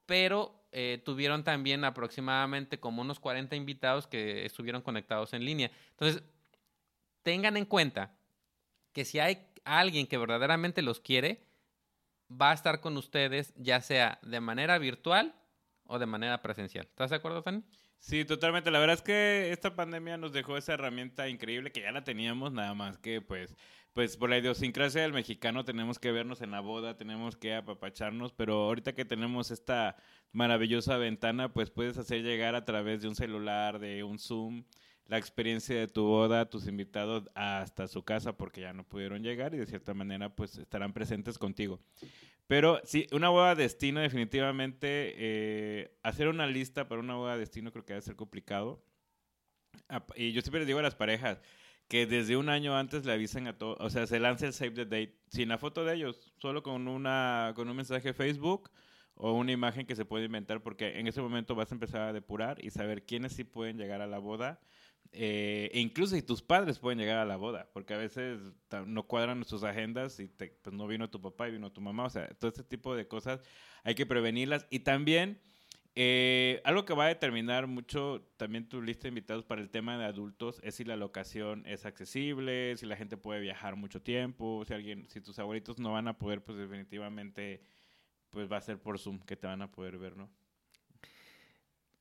pero 0.06 0.64
eh, 0.72 1.02
tuvieron 1.04 1.44
también 1.44 1.84
aproximadamente 1.84 2.80
como 2.80 3.02
unos 3.02 3.20
40 3.20 3.58
invitados 3.58 4.08
que 4.08 4.46
estuvieron 4.46 4.82
conectados 4.82 5.34
en 5.34 5.44
línea. 5.44 5.70
Entonces, 5.90 6.24
tengan 7.24 7.58
en 7.58 7.66
cuenta 7.66 8.16
que 8.94 9.04
si 9.04 9.20
hay 9.20 9.46
alguien 9.66 10.08
que 10.08 10.18
verdaderamente 10.18 10.82
los 10.82 11.02
quiere, 11.02 11.44
va 12.32 12.52
a 12.52 12.54
estar 12.54 12.80
con 12.80 12.96
ustedes 12.96 13.54
ya 13.58 13.82
sea 13.82 14.18
de 14.22 14.40
manera 14.40 14.78
virtual 14.78 15.36
o 15.88 16.00
de 16.00 16.06
manera 16.06 16.42
presencial. 16.42 16.86
¿Estás 16.86 17.10
de 17.10 17.18
acuerdo, 17.18 17.44
Fanny? 17.44 17.64
Sí, 18.04 18.26
totalmente. 18.26 18.70
La 18.70 18.80
verdad 18.80 18.96
es 18.96 19.02
que 19.02 19.52
esta 19.54 19.78
pandemia 19.78 20.18
nos 20.18 20.34
dejó 20.34 20.58
esa 20.58 20.74
herramienta 20.74 21.30
increíble 21.30 21.72
que 21.72 21.80
ya 21.82 21.92
la 21.94 22.04
teníamos, 22.04 22.52
nada 22.52 22.74
más 22.74 22.98
que 22.98 23.22
pues, 23.22 23.56
pues 23.94 24.18
por 24.18 24.30
la 24.30 24.38
idiosincrasia 24.38 25.02
del 25.04 25.14
mexicano 25.14 25.64
tenemos 25.64 26.00
que 26.00 26.12
vernos 26.12 26.42
en 26.42 26.52
la 26.52 26.60
boda, 26.60 26.98
tenemos 26.98 27.38
que 27.38 27.56
apapacharnos, 27.56 28.34
pero 28.34 28.56
ahorita 28.56 28.94
que 28.94 29.06
tenemos 29.06 29.52
esta 29.52 29.96
maravillosa 30.34 30.98
ventana, 30.98 31.54
pues 31.54 31.72
puedes 31.72 31.98
hacer 31.98 32.24
llegar 32.24 32.56
a 32.56 32.66
través 32.66 33.02
de 33.02 33.08
un 33.08 33.16
celular, 33.16 33.80
de 33.80 34.04
un 34.04 34.20
Zoom, 34.20 34.66
la 35.08 35.18
experiencia 35.18 35.80
de 35.80 35.88
tu 35.88 36.04
boda, 36.04 36.50
tus 36.50 36.68
invitados 36.68 37.30
hasta 37.36 37.88
su 37.88 38.04
casa 38.04 38.36
porque 38.36 38.62
ya 38.62 38.74
no 38.74 38.84
pudieron 38.84 39.24
llegar 39.24 39.54
y 39.54 39.60
de 39.60 39.66
cierta 39.66 39.94
manera 39.94 40.36
pues 40.36 40.58
estarán 40.58 40.92
presentes 40.92 41.38
contigo. 41.38 41.80
Pero 42.48 42.82
sí, 42.84 43.08
una 43.12 43.30
boda 43.30 43.56
destino 43.56 44.02
definitivamente, 44.02 45.14
eh, 45.18 45.98
hacer 46.04 46.28
una 46.28 46.46
lista 46.48 46.88
para 46.88 47.02
una 47.02 47.16
boda 47.16 47.38
destino 47.38 47.72
creo 47.72 47.86
que 47.86 47.94
debe 47.94 48.02
ser 48.02 48.16
complicado. 48.16 48.84
Y 50.16 50.34
yo 50.34 50.42
siempre 50.42 50.60
les 50.60 50.68
digo 50.68 50.80
a 50.80 50.84
las 50.84 50.96
parejas 50.96 51.42
que 51.88 52.06
desde 52.06 52.38
un 52.38 52.50
año 52.50 52.78
antes 52.78 53.06
le 53.06 53.14
avisan 53.14 53.48
a 53.48 53.58
todos, 53.58 53.78
o 53.80 53.90
sea, 53.90 54.08
se 54.08 54.20
lanza 54.20 54.46
el 54.46 54.54
save 54.54 54.72
the 54.72 54.86
date 54.86 55.18
sin 55.30 55.50
la 55.50 55.58
foto 55.58 55.86
de 55.86 55.96
ellos, 55.96 56.34
solo 56.38 56.64
con, 56.64 56.88
una, 56.88 57.54
con 57.56 57.70
un 57.70 57.76
mensaje 57.76 58.14
Facebook 58.14 58.72
o 59.16 59.34
una 59.34 59.52
imagen 59.52 59.86
que 59.86 59.96
se 59.96 60.06
puede 60.06 60.26
inventar 60.26 60.62
porque 60.62 61.00
en 61.00 61.08
ese 61.08 61.22
momento 61.22 61.56
vas 61.56 61.72
a 61.72 61.76
empezar 61.76 62.02
a 62.02 62.14
depurar 62.14 62.64
y 62.64 62.72
saber 62.72 63.06
quiénes 63.06 63.34
sí 63.34 63.44
pueden 63.44 63.78
llegar 63.78 64.02
a 64.02 64.08
la 64.08 64.18
boda 64.18 64.60
eh, 65.16 65.70
e 65.72 65.80
incluso 65.80 66.16
si 66.16 66.24
tus 66.24 66.42
padres 66.42 66.80
pueden 66.80 66.98
llegar 66.98 67.20
a 67.20 67.26
la 67.26 67.36
boda, 67.36 67.70
porque 67.72 67.94
a 67.94 67.98
veces 67.98 68.40
no 68.88 69.04
cuadran 69.04 69.44
sus 69.46 69.64
agendas 69.64 70.20
y 70.20 70.28
te, 70.28 70.48
pues 70.48 70.76
no 70.76 70.88
vino 70.88 71.08
tu 71.12 71.22
papá 71.22 71.48
y 71.48 71.52
vino 71.52 71.72
tu 71.72 71.82
mamá, 71.82 72.06
o 72.06 72.10
sea, 72.10 72.28
todo 72.40 72.50
este 72.50 72.64
tipo 72.64 72.96
de 72.96 73.08
cosas 73.08 73.40
hay 73.84 73.94
que 73.94 74.08
prevenirlas. 74.08 74.66
Y 74.72 74.80
también, 74.80 75.40
eh, 75.96 76.62
algo 76.66 76.84
que 76.86 76.96
va 76.96 77.06
a 77.06 77.10
determinar 77.10 77.68
mucho 77.68 78.28
también 78.38 78.68
tu 78.68 78.82
lista 78.82 79.04
de 79.04 79.10
invitados 79.10 79.46
para 79.46 79.62
el 79.62 79.70
tema 79.70 80.00
de 80.00 80.06
adultos 80.06 80.60
es 80.64 80.74
si 80.74 80.84
la 80.84 80.96
locación 80.96 81.64
es 81.68 81.86
accesible, 81.86 82.76
si 82.78 82.88
la 82.88 82.96
gente 82.96 83.16
puede 83.16 83.40
viajar 83.40 83.76
mucho 83.76 84.02
tiempo, 84.02 84.64
si 84.66 84.74
alguien, 84.74 85.08
si 85.10 85.22
tus 85.22 85.38
abuelitos 85.38 85.78
no 85.78 85.92
van 85.92 86.08
a 86.08 86.18
poder, 86.18 86.44
pues 86.44 86.58
definitivamente, 86.58 87.62
pues 88.32 88.52
va 88.52 88.58
a 88.58 88.62
ser 88.62 88.82
por 88.82 88.98
Zoom 88.98 89.20
que 89.20 89.36
te 89.36 89.46
van 89.46 89.62
a 89.62 89.72
poder 89.72 90.00
ver, 90.00 90.18
¿no? 90.18 90.28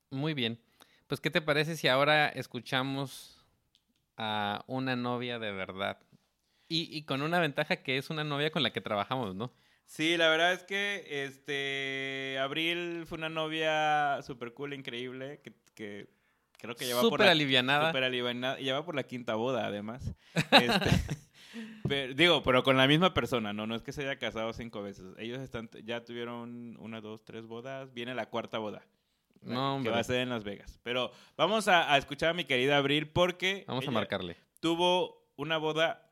Muy 0.09 0.33
bien. 0.33 0.59
Pues, 1.13 1.21
¿qué 1.21 1.29
te 1.29 1.43
parece 1.43 1.77
si 1.77 1.89
ahora 1.89 2.27
escuchamos 2.31 3.45
a 4.17 4.65
una 4.67 4.97
novia 4.97 5.39
de 5.39 5.53
verdad? 5.53 5.99
Y, 6.69 6.89
y, 6.91 7.03
con 7.03 7.21
una 7.21 7.39
ventaja 7.39 7.77
que 7.77 7.99
es 7.99 8.09
una 8.09 8.25
novia 8.25 8.51
con 8.51 8.63
la 8.63 8.73
que 8.73 8.81
trabajamos, 8.81 9.35
¿no? 9.35 9.53
Sí, 9.85 10.17
la 10.17 10.31
verdad 10.31 10.55
es 10.55 10.63
que 10.63 11.05
este 11.27 12.39
Abril 12.41 13.05
fue 13.05 13.19
una 13.19 13.29
novia 13.29 14.23
súper 14.23 14.55
cool, 14.55 14.73
increíble, 14.73 15.43
que, 15.45 15.53
que 15.75 16.09
creo 16.59 16.77
que 16.77 16.87
lleva 16.87 17.03
super 17.03 17.11
por 17.11 17.27
la, 17.27 17.33
alivianada. 17.33 18.57
Lleva 18.57 18.83
por 18.83 18.95
la 18.95 19.03
quinta 19.03 19.35
boda, 19.35 19.67
además. 19.67 20.15
este, 20.35 20.91
Pero- 21.87 22.15
digo, 22.15 22.43
pero 22.43 22.63
con 22.63 22.79
la 22.79 22.87
misma 22.87 23.13
persona, 23.13 23.53
¿no? 23.53 23.67
No 23.67 23.75
es 23.75 23.83
que 23.83 23.93
se 23.93 24.01
haya 24.01 24.19
casado 24.19 24.51
cinco 24.55 24.83
veces. 24.83 25.05
Ellos 25.19 25.41
están, 25.41 25.69
ya 25.85 26.07
tuvieron 26.07 26.79
una, 26.81 27.03
dos, 27.03 27.23
tres 27.23 27.45
bodas. 27.45 27.93
Viene 27.93 28.15
la 28.15 28.31
cuarta 28.31 28.57
boda. 28.57 28.83
No, 29.43 29.81
Que 29.83 29.91
va 29.91 29.99
a 29.99 30.05
ser 30.05 30.17
en 30.21 30.29
Las 30.29 30.45
Vegas. 30.45 30.79
Pero 30.83 31.11
vamos 31.37 31.69
a, 31.69 31.93
a 31.93 31.99
escuchar 31.99 32.31
a 32.31 32.35
mi 32.35 32.45
querida 32.45 32.77
Abril 32.77 33.09
porque 33.09 33.65
Vamos 33.67 33.87
a 33.87 33.91
marcarle. 33.91 34.37
tuvo 34.61 35.27
una 35.37 35.59
boda 35.59 36.09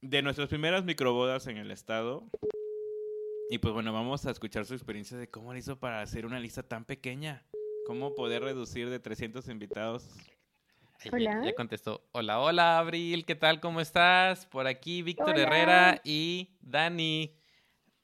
de 0.00 0.20
nuestras 0.22 0.48
primeras 0.48 0.84
microbodas 0.84 1.46
en 1.46 1.56
el 1.56 1.70
estado. 1.70 2.28
Y 3.50 3.58
pues 3.58 3.72
bueno, 3.74 3.92
vamos 3.92 4.26
a 4.26 4.30
escuchar 4.30 4.64
su 4.66 4.74
experiencia 4.74 5.16
de 5.16 5.28
cómo 5.30 5.52
le 5.52 5.58
hizo 5.60 5.78
para 5.78 6.00
hacer 6.02 6.26
una 6.26 6.40
lista 6.40 6.62
tan 6.62 6.84
pequeña. 6.84 7.44
Cómo 7.86 8.14
poder 8.14 8.42
reducir 8.42 8.88
de 8.90 8.98
300 8.98 9.48
invitados. 9.48 10.08
Ay, 11.00 11.10
ya- 11.10 11.16
Hola. 11.16 11.42
Ya, 11.44 11.54
contestó. 11.54 12.02
Hola, 12.12 12.40
hola, 12.40 12.78
Abril, 12.78 13.24
¿qué 13.26 13.34
tal? 13.34 13.60
¿Cómo 13.60 13.80
estás? 13.80 14.46
Por 14.46 14.66
aquí 14.66 15.02
Víctor 15.02 15.30
Hola. 15.34 15.42
Herrera 15.42 16.00
y 16.04 16.56
Dani. 16.60 17.34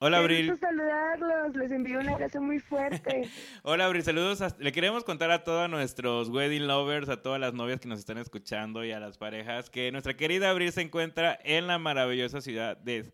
Hola 0.03 0.17
Qué 0.17 0.23
Abril. 0.23 0.51
gusto 0.51 0.67
saludarlos, 0.67 1.55
les 1.57 1.71
envío 1.73 2.01
un 2.01 2.09
abrazo 2.09 2.41
muy 2.41 2.59
fuerte. 2.59 3.29
Hola 3.63 3.85
Abril, 3.85 4.03
saludos. 4.03 4.41
a- 4.41 4.57
le 4.59 4.73
queremos 4.73 5.05
contar 5.05 5.31
a 5.31 5.45
todos 5.45 5.69
nuestros 5.69 6.31
wedding 6.31 6.67
lovers, 6.67 7.11
a 7.11 7.21
todas 7.21 7.39
las 7.39 7.53
novias 7.53 7.81
que 7.81 7.89
nos 7.89 7.99
están 7.99 8.17
escuchando 8.17 8.83
y 8.83 8.93
a 8.93 9.01
las 9.01 9.19
parejas 9.19 9.69
que 9.69 9.93
nuestra 9.93 10.15
querida 10.17 10.49
Abril 10.51 10.73
se 10.73 10.81
encuentra 10.81 11.39
en 11.45 11.67
la 11.67 11.79
maravillosa 11.79 12.41
ciudad 12.41 12.77
de 12.79 13.13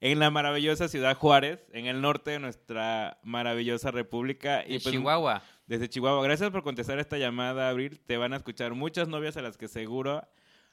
en 0.00 0.20
la 0.20 0.30
maravillosa 0.30 0.86
ciudad 0.86 1.16
Juárez, 1.16 1.58
en 1.72 1.86
el 1.86 2.00
norte 2.00 2.30
de 2.30 2.38
nuestra 2.38 3.18
maravillosa 3.24 3.90
república 3.90 4.62
Y 4.64 4.76
y 4.76 4.78
pues, 4.78 4.92
Chihuahua. 4.94 5.42
desde 5.66 5.88
Chihuahua. 5.88 6.22
Gracias 6.22 6.50
por 6.50 6.62
contestar 6.62 7.00
esta 7.00 7.18
llamada, 7.18 7.68
Abril. 7.68 7.98
Te 8.06 8.16
van 8.16 8.32
a 8.32 8.36
escuchar 8.36 8.74
muchas 8.74 9.08
novias 9.08 9.36
a 9.36 9.42
las 9.42 9.56
que 9.56 9.66
seguro 9.66 10.22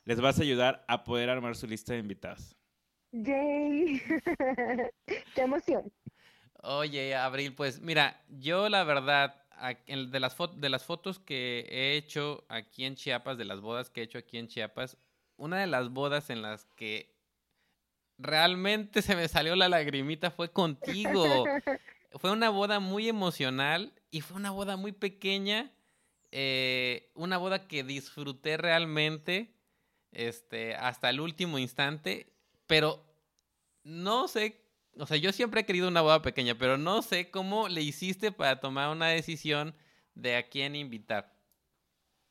les 0.03 0.21
vas 0.21 0.37
a 0.37 0.43
ayudar 0.43 0.85
a 0.87 1.03
poder 1.03 1.31
armar 1.31 1.55
su 1.55 1.65
lista 1.65 1.93
de 1.93 1.99
invitados. 2.01 2.55
Yay. 3.23 4.01
Qué 5.35 5.41
emoción. 5.41 5.91
Oye, 6.63 7.15
Abril, 7.15 7.53
pues 7.53 7.79
mira, 7.79 8.21
yo 8.27 8.67
la 8.69 8.83
verdad, 8.83 9.41
de 9.87 10.19
las, 10.19 10.35
de 10.55 10.69
las 10.69 10.83
fotos 10.83 11.19
que 11.19 11.65
he 11.69 11.95
hecho 11.95 12.43
aquí 12.49 12.85
en 12.85 12.95
Chiapas, 12.95 13.37
de 13.37 13.45
las 13.45 13.61
bodas 13.61 13.89
que 13.89 14.01
he 14.01 14.03
hecho 14.03 14.17
aquí 14.17 14.37
en 14.37 14.47
Chiapas, 14.47 14.97
una 15.37 15.59
de 15.59 15.67
las 15.67 15.89
bodas 15.89 16.29
en 16.29 16.41
las 16.41 16.65
que 16.75 17.15
realmente 18.17 19.01
se 19.01 19.15
me 19.15 19.27
salió 19.27 19.55
la 19.55 19.69
lagrimita 19.69 20.31
fue 20.31 20.51
contigo. 20.51 21.45
Fue 22.17 22.31
una 22.31 22.49
boda 22.49 22.79
muy 22.79 23.09
emocional 23.09 23.91
y 24.09 24.21
fue 24.21 24.37
una 24.37 24.51
boda 24.51 24.77
muy 24.77 24.93
pequeña, 24.93 25.73
eh, 26.31 27.11
una 27.13 27.37
boda 27.37 27.67
que 27.67 27.83
disfruté 27.83 28.55
realmente 28.55 29.53
este, 30.13 30.75
hasta 30.75 31.09
el 31.09 31.19
último 31.19 31.59
instante, 31.59 32.34
pero 32.67 33.03
no 33.83 34.27
sé, 34.27 34.61
o 34.97 35.05
sea, 35.05 35.17
yo 35.17 35.31
siempre 35.31 35.61
he 35.61 35.65
querido 35.65 35.87
una 35.87 36.01
boda 36.01 36.21
pequeña, 36.21 36.55
pero 36.57 36.77
no 36.77 37.01
sé 37.01 37.29
cómo 37.29 37.67
le 37.67 37.81
hiciste 37.81 38.31
para 38.31 38.59
tomar 38.59 38.89
una 38.89 39.07
decisión 39.07 39.75
de 40.15 40.37
a 40.37 40.49
quién 40.49 40.75
invitar. 40.75 41.33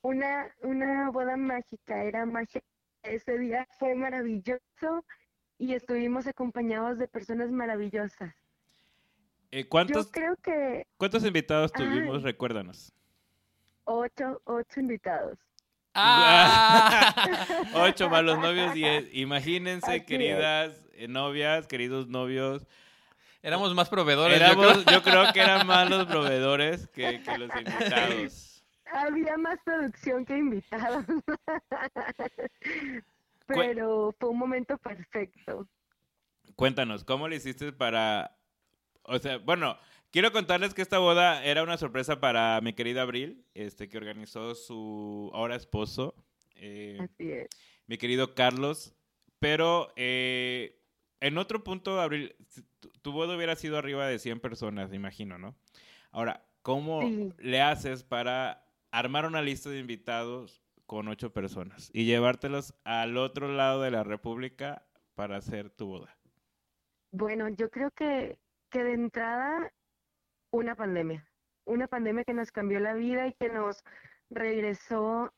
Una, 0.03 0.55
una 0.63 1.11
boda 1.11 1.37
mágica, 1.37 2.05
era 2.05 2.27
magia. 2.27 2.63
Ese 3.03 3.39
día 3.39 3.67
fue 3.79 3.95
maravilloso 3.95 5.05
y 5.59 5.75
estuvimos 5.75 6.27
acompañados 6.27 6.99
de 6.99 7.09
personas 7.09 7.51
maravillosas. 7.51 8.35
Eh, 9.51 9.69
¿cuántos, 9.69 10.07
Yo 10.07 10.13
creo 10.13 10.37
que 10.37 10.87
¿Cuántos 10.97 11.25
invitados 11.25 11.73
tuvimos? 11.73 12.19
Ay. 12.19 12.25
Recuérdanos. 12.25 12.93
ocho, 13.85 14.41
ocho 14.45 14.81
invitados. 14.81 15.39
¡Ah! 15.95 17.15
Ocho 17.75 18.11
más 18.11 18.25
los 18.25 18.39
novios, 18.39 18.75
diez. 18.75 19.07
Imagínense, 19.13 19.91
Así 19.91 20.01
queridas 20.01 20.87
eh, 20.95 21.09
novias, 21.09 21.67
queridos 21.67 22.09
novios. 22.09 22.67
Éramos 23.43 23.75
más 23.75 23.89
proveedores. 23.89 24.41
yo 24.41 24.57
creo. 24.57 24.83
yo, 24.83 25.03
creo. 25.03 25.33
que 25.33 25.41
eran 25.41 25.67
más 25.67 25.89
los 25.89 26.07
proveedores 26.07 26.89
que, 26.89 27.23
que 27.23 27.39
los 27.39 27.51
invitados. 27.55 28.65
Había 28.87 29.37
más 29.37 29.59
producción 29.65 30.25
que 30.25 30.39
invitados. 30.39 31.05
Pero 33.47 34.15
fue 34.19 34.31
un 34.31 34.39
momento 34.39 34.79
perfecto. 34.79 35.69
Cuéntanos, 36.57 37.05
¿cómo 37.05 37.29
le 37.29 37.37
hiciste 37.37 37.73
para... 37.73 38.37
O 39.03 39.19
sea, 39.19 39.39
bueno, 39.39 39.77
quiero 40.15 40.31
contarles 40.31 40.75
que 40.75 40.81
esta 40.83 41.01
boda 41.01 41.45
era 41.45 41.65
una 41.65 41.77
sorpresa 41.77 42.21
para 42.21 42.61
mi 42.61 42.73
querida 42.73 43.03
Abril, 43.03 43.45
este, 43.53 43.89
que 43.89 43.97
organizó 43.99 44.55
su 44.55 45.29
ahora 45.35 45.57
esposo, 45.57 46.15
eh, 46.55 46.99
Así 47.01 47.33
es. 47.33 47.49
mi 47.89 47.99
querido 47.99 48.33
Carlos. 48.37 48.95
Pero 49.41 49.93
eh, 49.97 50.81
en 51.19 51.37
otro 51.37 51.65
punto, 51.65 52.01
Abril, 52.01 52.37
tu, 52.79 52.91
tu 52.91 53.11
boda 53.11 53.35
hubiera 53.37 53.57
sido 53.57 53.77
arriba 53.77 54.07
de 54.07 54.21
100 54.21 54.39
personas, 54.39 54.93
imagino, 54.93 55.37
¿no? 55.37 55.57
Ahora, 56.13 56.47
¿cómo 56.63 57.01
Sí. 57.03 57.33
le 57.39 57.61
haces 57.61 58.05
para 58.05 58.65
armar 58.93 59.27
una 59.27 59.43
lista 59.43 59.69
de 59.69 59.81
invitados 59.81 60.63
con 60.87 61.09
ocho 61.09 61.33
personas 61.33 61.91
y 61.93 62.05
llevártelos 62.05 62.73
al 62.85 63.17
otro 63.17 63.49
lado 63.49 63.83
de 63.83 63.91
la 63.91 64.05
República 64.05 64.87
para 65.17 65.39
hacer 65.39 65.71
tu 65.71 65.87
boda? 65.89 66.17
Bueno, 67.11 67.49
yo 67.49 67.69
creo 67.69 67.91
que, 67.91 68.39
que 68.71 68.85
de 68.85 68.93
entrada 68.93 69.73
una 70.55 70.77
pandemia, 70.77 71.27
una 71.65 71.89
pandemia 71.89 72.25
que 72.25 72.33
nos 72.33 72.53
cambió 72.53 72.79
la 72.79 72.95
vida 72.95 73.27
y 73.27 73.33
que 73.35 73.49
nos 73.49 73.83
regresó 74.31 75.33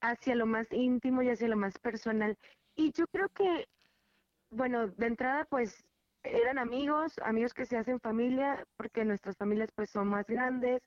hacia 0.00 0.34
lo 0.34 0.46
más 0.46 0.70
íntimo 0.72 1.22
y 1.22 1.30
hacia 1.30 1.48
lo 1.48 1.56
más 1.56 1.78
personal. 1.78 2.36
Y 2.74 2.92
yo 2.92 3.06
creo 3.06 3.28
que, 3.28 3.68
bueno, 4.50 4.88
de 4.88 5.06
entrada 5.06 5.44
pues 5.44 5.84
eran 6.24 6.58
amigos, 6.58 7.14
amigos 7.22 7.54
que 7.54 7.66
se 7.66 7.76
hacen 7.76 8.00
familia, 8.00 8.66
porque 8.76 9.04
nuestras 9.04 9.36
familias 9.36 9.70
pues 9.74 9.90
son 9.90 10.08
más 10.08 10.26
grandes, 10.26 10.82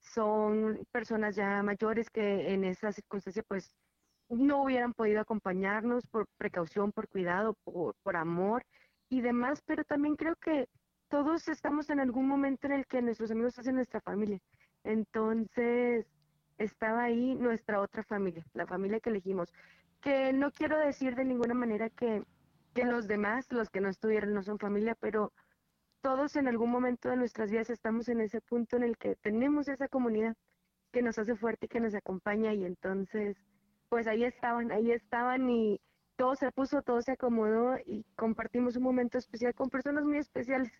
son 0.00 0.86
personas 0.92 1.34
ya 1.34 1.62
mayores 1.62 2.10
que 2.10 2.52
en 2.52 2.64
esa 2.64 2.92
circunstancia 2.92 3.42
pues 3.48 3.74
no 4.28 4.62
hubieran 4.62 4.92
podido 4.92 5.22
acompañarnos 5.22 6.06
por 6.06 6.26
precaución, 6.36 6.92
por 6.92 7.08
cuidado, 7.08 7.54
por, 7.64 7.94
por 8.02 8.16
amor 8.16 8.62
y 9.08 9.22
demás, 9.22 9.62
pero 9.64 9.84
también 9.84 10.16
creo 10.16 10.36
que 10.36 10.68
todos 11.14 11.46
estamos 11.46 11.90
en 11.90 12.00
algún 12.00 12.26
momento 12.26 12.66
en 12.66 12.72
el 12.72 12.86
que 12.86 13.00
nuestros 13.00 13.30
amigos 13.30 13.56
hacen 13.56 13.76
nuestra 13.76 14.00
familia. 14.00 14.40
Entonces, 14.82 16.06
estaba 16.58 17.04
ahí 17.04 17.36
nuestra 17.36 17.80
otra 17.80 18.02
familia, 18.02 18.44
la 18.52 18.66
familia 18.66 18.98
que 18.98 19.10
elegimos. 19.10 19.54
Que 20.00 20.32
no 20.32 20.50
quiero 20.50 20.76
decir 20.76 21.14
de 21.14 21.24
ninguna 21.24 21.54
manera 21.54 21.88
que, 21.88 22.24
que 22.74 22.84
los 22.84 23.06
demás, 23.06 23.46
los 23.52 23.70
que 23.70 23.80
no 23.80 23.90
estuvieron, 23.90 24.34
no 24.34 24.42
son 24.42 24.58
familia, 24.58 24.96
pero 24.98 25.32
todos 26.00 26.34
en 26.34 26.48
algún 26.48 26.72
momento 26.72 27.08
de 27.08 27.16
nuestras 27.16 27.48
vidas 27.48 27.70
estamos 27.70 28.08
en 28.08 28.20
ese 28.20 28.40
punto 28.40 28.76
en 28.76 28.82
el 28.82 28.98
que 28.98 29.14
tenemos 29.14 29.68
esa 29.68 29.86
comunidad 29.86 30.34
que 30.90 31.00
nos 31.00 31.16
hace 31.16 31.36
fuerte 31.36 31.66
y 31.66 31.68
que 31.68 31.78
nos 31.78 31.94
acompaña 31.94 32.54
y 32.54 32.64
entonces, 32.64 33.36
pues 33.88 34.08
ahí 34.08 34.24
estaban, 34.24 34.72
ahí 34.72 34.90
estaban 34.90 35.48
y 35.48 35.80
todo 36.16 36.34
se 36.34 36.50
puso, 36.50 36.82
todo 36.82 37.00
se 37.02 37.12
acomodó 37.12 37.76
y 37.86 38.04
compartimos 38.16 38.74
un 38.74 38.82
momento 38.82 39.16
especial 39.16 39.54
con 39.54 39.70
personas 39.70 40.02
muy 40.02 40.18
especiales. 40.18 40.72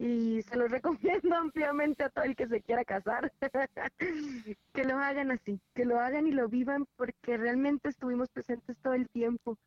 Y 0.00 0.40
se 0.42 0.56
los 0.56 0.70
recomiendo 0.70 1.36
ampliamente 1.36 2.04
a 2.04 2.08
todo 2.08 2.24
el 2.24 2.34
que 2.34 2.48
se 2.48 2.62
quiera 2.62 2.84
casar, 2.86 3.30
que 3.98 4.84
lo 4.84 4.96
hagan 4.98 5.30
así, 5.30 5.60
que 5.74 5.84
lo 5.84 6.00
hagan 6.00 6.26
y 6.26 6.30
lo 6.30 6.48
vivan 6.48 6.86
porque 6.96 7.36
realmente 7.36 7.90
estuvimos 7.90 8.28
presentes 8.30 8.78
todo 8.82 8.94
el 8.94 9.08
tiempo. 9.10 9.58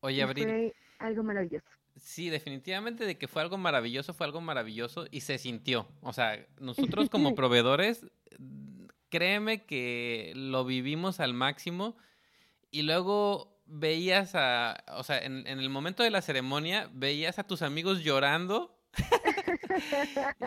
Oye, 0.00 0.22
Abril, 0.22 0.44
Fue 0.44 0.74
algo 1.00 1.24
maravilloso. 1.24 1.66
sí, 1.96 2.30
definitivamente 2.30 3.04
de 3.04 3.18
que 3.18 3.26
fue 3.26 3.42
algo 3.42 3.58
maravilloso, 3.58 4.14
fue 4.14 4.24
algo 4.26 4.40
maravilloso 4.40 5.06
y 5.10 5.22
se 5.22 5.38
sintió. 5.38 5.88
O 6.02 6.12
sea, 6.12 6.46
nosotros 6.60 7.10
como 7.10 7.34
proveedores, 7.34 8.06
créeme 9.08 9.64
que 9.64 10.32
lo 10.36 10.64
vivimos 10.64 11.18
al 11.18 11.34
máximo 11.34 11.96
y 12.70 12.82
luego 12.82 13.58
veías 13.66 14.36
a, 14.36 14.84
o 14.92 15.02
sea, 15.02 15.18
en, 15.18 15.44
en 15.48 15.58
el 15.58 15.70
momento 15.70 16.04
de 16.04 16.10
la 16.10 16.22
ceremonia, 16.22 16.88
veías 16.92 17.40
a 17.40 17.46
tus 17.48 17.62
amigos 17.62 18.04
llorando. 18.04 18.75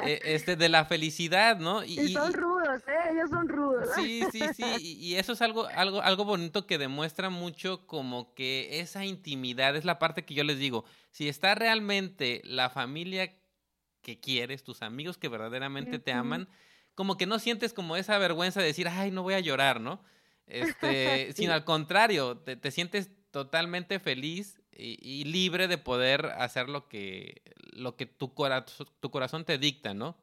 Eh, 0.06 0.20
este 0.24 0.56
de 0.56 0.70
la 0.70 0.86
felicidad, 0.86 1.58
¿no? 1.60 1.84
Y, 1.84 2.14
son 2.14 2.34
rudos, 2.34 2.82
¿eh? 2.88 3.12
Ellos 3.12 3.30
son 3.30 3.48
rudos. 3.48 3.90
Sí, 3.96 4.24
sí, 4.32 4.42
sí, 4.56 4.64
y, 4.80 5.08
y 5.08 5.16
eso 5.16 5.34
es 5.34 5.42
algo, 5.42 5.68
algo, 5.68 6.02
algo 6.02 6.26
bonito 6.26 6.66
que 6.66 6.78
demuestra 6.78 7.30
mucho 7.30 7.86
como 7.88 8.34
que 8.34 8.80
esa 8.80 9.06
intimidad 9.06 9.76
es 9.76 9.86
la 9.86 10.00
parte 10.00 10.26
que 10.26 10.34
yo 10.34 10.44
les 10.44 10.60
digo. 10.60 10.86
Si 11.12 11.28
está 11.28 11.56
realmente 11.56 12.42
la 12.44 12.70
familia 12.70 13.34
que 14.02 14.20
quieres, 14.20 14.64
tus 14.64 14.82
amigos 14.82 15.18
que 15.18 15.28
verdaderamente 15.30 16.00
te 16.00 16.12
aman, 16.12 16.48
como 16.96 17.18
que 17.18 17.26
no 17.26 17.40
sientes 17.40 17.74
como 17.74 17.96
esa 17.96 18.18
vergüenza 18.18 18.60
de 18.60 18.68
decir, 18.68 18.88
ay, 18.88 19.12
no 19.12 19.24
voy 19.24 19.34
a 19.34 19.40
llorar, 19.40 19.80
¿no? 19.82 20.04
Este, 20.50 21.28
Sí. 21.28 21.44
sino 21.44 21.54
al 21.54 21.64
contrario, 21.64 22.38
te, 22.38 22.56
te 22.56 22.72
sientes 22.72 23.12
totalmente 23.30 24.00
feliz 24.00 24.59
y, 24.80 24.98
y 25.02 25.26
libre 25.26 25.68
de 25.68 25.78
poder 25.78 26.28
hacer 26.28 26.70
lo 26.70 26.88
que, 26.90 27.42
lo 27.74 27.96
que 27.98 28.06
tu, 28.06 28.34
cora- 28.34 28.66
tu 29.00 29.12
corazón 29.12 29.46
te 29.46 29.58
dicta, 29.58 29.94
¿no? 29.94 30.18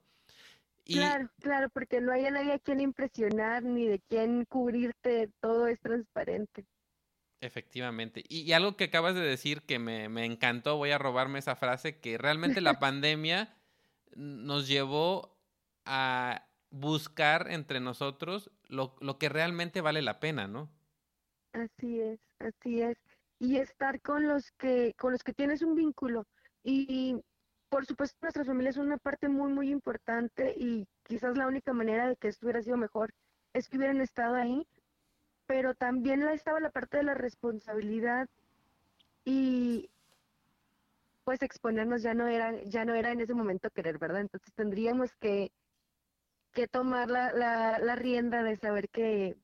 Y, 0.86 1.16
Claro, 1.16 1.30
claro, 1.40 1.68
porque 1.70 2.00
no 2.00 2.10
hay 2.12 2.26
a 2.26 2.30
nadie 2.32 2.54
a 2.54 2.58
quien 2.58 2.80
impresionar 2.80 3.62
ni 3.62 3.86
de 3.86 4.00
quien 4.00 4.44
cubrirte, 4.46 5.30
todo 5.40 5.68
es 5.68 5.78
transparente. 5.80 6.66
Efectivamente. 7.40 8.24
Y, 8.28 8.40
y 8.42 8.52
algo 8.54 8.76
que 8.76 8.84
acabas 8.84 9.14
de 9.14 9.20
decir 9.20 9.62
que 9.62 9.78
me, 9.78 10.08
me 10.08 10.24
encantó, 10.24 10.76
voy 10.76 10.90
a 10.90 10.98
robarme 10.98 11.38
esa 11.38 11.54
frase, 11.56 12.00
que 12.00 12.16
realmente 12.18 12.60
la 12.60 12.78
pandemia 12.80 13.54
nos 14.16 14.68
llevó 14.68 15.36
a 15.84 16.48
buscar 16.70 17.50
entre 17.50 17.80
nosotros 17.80 18.50
lo, 18.68 18.96
lo 19.00 19.18
que 19.18 19.28
realmente 19.28 19.80
vale 19.82 20.02
la 20.02 20.20
pena, 20.20 20.48
¿no? 20.48 20.70
Así 21.52 22.00
es, 22.00 22.20
así 22.38 22.82
es. 22.82 22.96
Y 23.38 23.58
estar 23.58 24.00
con 24.00 24.26
los 24.26 24.50
que, 24.52 24.94
con 24.98 25.12
los 25.12 25.22
que 25.22 25.32
tienes 25.32 25.62
un 25.62 25.74
vínculo. 25.74 26.26
Y 26.62 27.16
por 27.68 27.84
supuesto 27.86 28.16
nuestras 28.22 28.46
familias 28.46 28.76
son 28.76 28.86
una 28.86 28.98
parte 28.98 29.28
muy, 29.28 29.52
muy 29.52 29.70
importante 29.70 30.54
y 30.56 30.86
quizás 31.02 31.36
la 31.36 31.46
única 31.46 31.72
manera 31.72 32.08
de 32.08 32.16
que 32.16 32.28
esto 32.28 32.46
hubiera 32.46 32.62
sido 32.62 32.76
mejor 32.76 33.12
es 33.52 33.68
que 33.68 33.76
hubieran 33.76 34.00
estado 34.00 34.34
ahí, 34.34 34.66
pero 35.46 35.74
también 35.74 36.22
estaba 36.28 36.60
la 36.60 36.70
parte 36.70 36.98
de 36.98 37.04
la 37.04 37.14
responsabilidad 37.14 38.28
y 39.24 39.90
pues 41.24 41.42
exponernos 41.42 42.02
ya 42.02 42.14
no 42.14 42.28
era, 42.28 42.62
ya 42.64 42.84
no 42.84 42.94
era 42.94 43.10
en 43.10 43.20
ese 43.20 43.34
momento 43.34 43.70
querer, 43.70 43.98
¿verdad? 43.98 44.20
Entonces 44.20 44.54
tendríamos 44.54 45.12
que, 45.16 45.50
que 46.52 46.68
tomar 46.68 47.10
la, 47.10 47.32
la, 47.32 47.78
la 47.80 47.96
rienda 47.96 48.42
de 48.44 48.56
saber 48.56 48.88
que, 48.88 49.36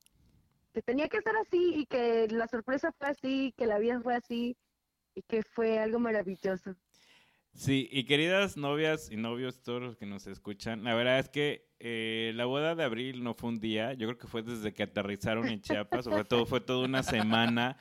que 0.73 0.83
tenía 0.83 1.09
que 1.09 1.21
ser 1.21 1.37
así 1.37 1.75
y 1.77 1.87
que 1.87 2.29
la 2.29 2.47
sorpresa 2.49 2.93
fue 2.93 3.09
así, 3.09 3.55
que 3.57 3.67
la 3.67 3.79
vida 3.79 4.01
fue 4.01 4.15
así 4.15 4.57
y 5.15 5.23
que 5.23 5.43
fue 5.43 5.79
algo 5.79 5.99
maravilloso. 5.99 6.75
Sí, 7.55 7.87
y 7.93 8.05
queridas 8.05 8.57
novias 8.57 9.11
y 9.11 9.17
novios, 9.17 9.63
todos 9.63 9.83
los 9.83 9.97
que 9.97 10.07
nos 10.07 10.27
escuchan, 10.27 10.85
la 10.85 10.95
verdad 10.95 11.19
es 11.19 11.29
que 11.29 11.69
eh, 11.81 12.33
la 12.35 12.47
boda 12.47 12.75
de 12.75 12.83
abril 12.83 13.23
no 13.23 13.35
fue 13.35 13.51
un 13.51 13.61
día, 13.61 13.93
yo 13.93 14.07
creo 14.07 14.19
que 14.19 14.27
fue 14.27 14.43
desde 14.43 14.73
que 14.73 14.85
aterrizaron 14.85 15.47
en 15.49 15.61
Chiapas, 15.61 16.07
sobre 16.07 16.25
todo 16.25 16.47
fue 16.47 16.63
toda 16.63 16.87
una 16.87 17.03
semana, 17.03 17.77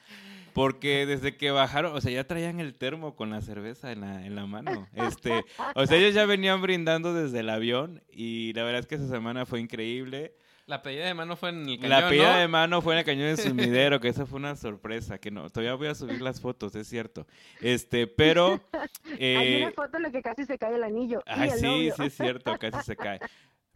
porque 0.53 1.05
desde 1.05 1.37
que 1.37 1.51
bajaron, 1.51 1.95
o 1.95 2.01
sea, 2.01 2.11
ya 2.11 2.27
traían 2.27 2.59
el 2.59 2.75
termo 2.75 3.15
con 3.15 3.29
la 3.29 3.39
cerveza 3.39 3.93
en 3.93 4.01
la, 4.01 4.25
en 4.25 4.35
la 4.35 4.45
mano, 4.45 4.89
este, 4.93 5.45
o 5.75 5.85
sea, 5.85 5.97
ellos 5.97 6.13
ya 6.13 6.25
venían 6.25 6.61
brindando 6.61 7.13
desde 7.13 7.39
el 7.39 7.49
avión 7.49 8.03
y 8.11 8.51
la 8.51 8.65
verdad 8.65 8.81
es 8.81 8.87
que 8.87 8.95
esa 8.95 9.07
semana 9.07 9.45
fue 9.45 9.61
increíble. 9.61 10.35
La 10.71 10.81
pedida 10.81 11.05
de 11.05 11.13
mano 11.13 11.35
fue 11.35 11.49
en 11.49 11.67
el 11.67 11.75
cañón, 11.75 11.89
La 11.89 12.07
pedida 12.07 12.33
¿no? 12.33 12.39
de 12.39 12.47
mano 12.47 12.81
fue 12.81 12.93
en 12.93 12.99
el 12.99 13.05
cañón 13.05 13.35
de 13.35 13.35
sumidero, 13.35 13.99
que 13.99 14.07
esa 14.07 14.25
fue 14.25 14.39
una 14.39 14.55
sorpresa, 14.55 15.17
que 15.17 15.29
no, 15.29 15.49
todavía 15.49 15.73
voy 15.73 15.87
a 15.87 15.95
subir 15.95 16.21
las 16.21 16.39
fotos, 16.39 16.73
es 16.75 16.87
cierto. 16.87 17.27
Este, 17.59 18.07
pero... 18.07 18.61
Hay 19.03 19.17
eh, 19.19 19.63
una 19.63 19.73
foto 19.73 19.97
en 19.97 20.03
la 20.03 20.11
que 20.11 20.21
casi 20.21 20.45
se 20.45 20.57
cae 20.57 20.75
el 20.75 20.83
anillo. 20.83 21.19
y 21.27 21.29
Ay, 21.29 21.49
el 21.49 21.59
sí, 21.59 21.65
novio. 21.65 21.93
sí 21.97 22.03
es 22.03 22.15
cierto, 22.15 22.57
casi 22.57 22.81
se 22.85 22.95
cae. 22.95 23.19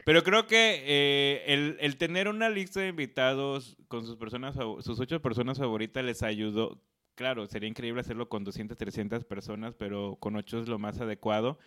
Pero 0.06 0.22
creo 0.22 0.46
que 0.46 0.84
eh, 0.86 1.44
el, 1.48 1.76
el 1.80 1.98
tener 1.98 2.28
una 2.28 2.48
lista 2.48 2.80
de 2.80 2.88
invitados 2.88 3.76
con 3.88 4.06
sus 4.06 4.16
personas, 4.16 4.54
sus 4.54 4.98
ocho 4.98 5.20
personas 5.20 5.58
favoritas 5.58 6.02
les 6.02 6.22
ayudó. 6.22 6.80
Claro, 7.14 7.46
sería 7.46 7.68
increíble 7.68 8.00
hacerlo 8.00 8.30
con 8.30 8.42
200, 8.42 8.78
300 8.78 9.24
personas, 9.24 9.74
pero 9.74 10.16
con 10.18 10.36
ocho 10.36 10.60
es 10.60 10.68
lo 10.68 10.78
más 10.78 10.98
adecuado. 10.98 11.58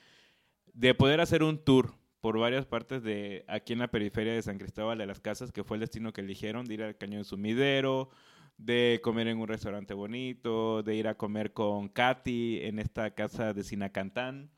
De 0.73 0.95
poder 0.95 1.21
hacer 1.21 1.43
un 1.43 1.63
tour 1.63 1.93
por 2.21 2.37
varias 2.37 2.65
partes 2.65 3.03
de 3.03 3.45
aquí 3.47 3.73
en 3.73 3.79
la 3.79 3.87
periferia 3.89 4.33
de 4.33 4.41
San 4.41 4.57
Cristóbal 4.57 4.97
de 4.97 5.05
las 5.05 5.19
Casas, 5.21 5.51
que 5.51 5.63
fue 5.63 5.77
el 5.77 5.81
destino 5.81 6.11
que 6.13 6.21
eligieron, 6.21 6.65
de 6.65 6.73
ir 6.73 6.83
al 6.83 6.97
Cañón 6.97 7.23
Sumidero, 7.25 8.09
de 8.57 8.99
comer 9.03 9.27
en 9.27 9.37
un 9.39 9.47
restaurante 9.47 9.93
bonito, 9.93 10.83
de 10.83 10.95
ir 10.95 11.07
a 11.07 11.15
comer 11.15 11.53
con 11.53 11.87
Katy 11.87 12.59
en 12.63 12.79
esta 12.79 13.11
casa 13.15 13.53
de 13.53 13.63
Sinacantán. 13.63 14.51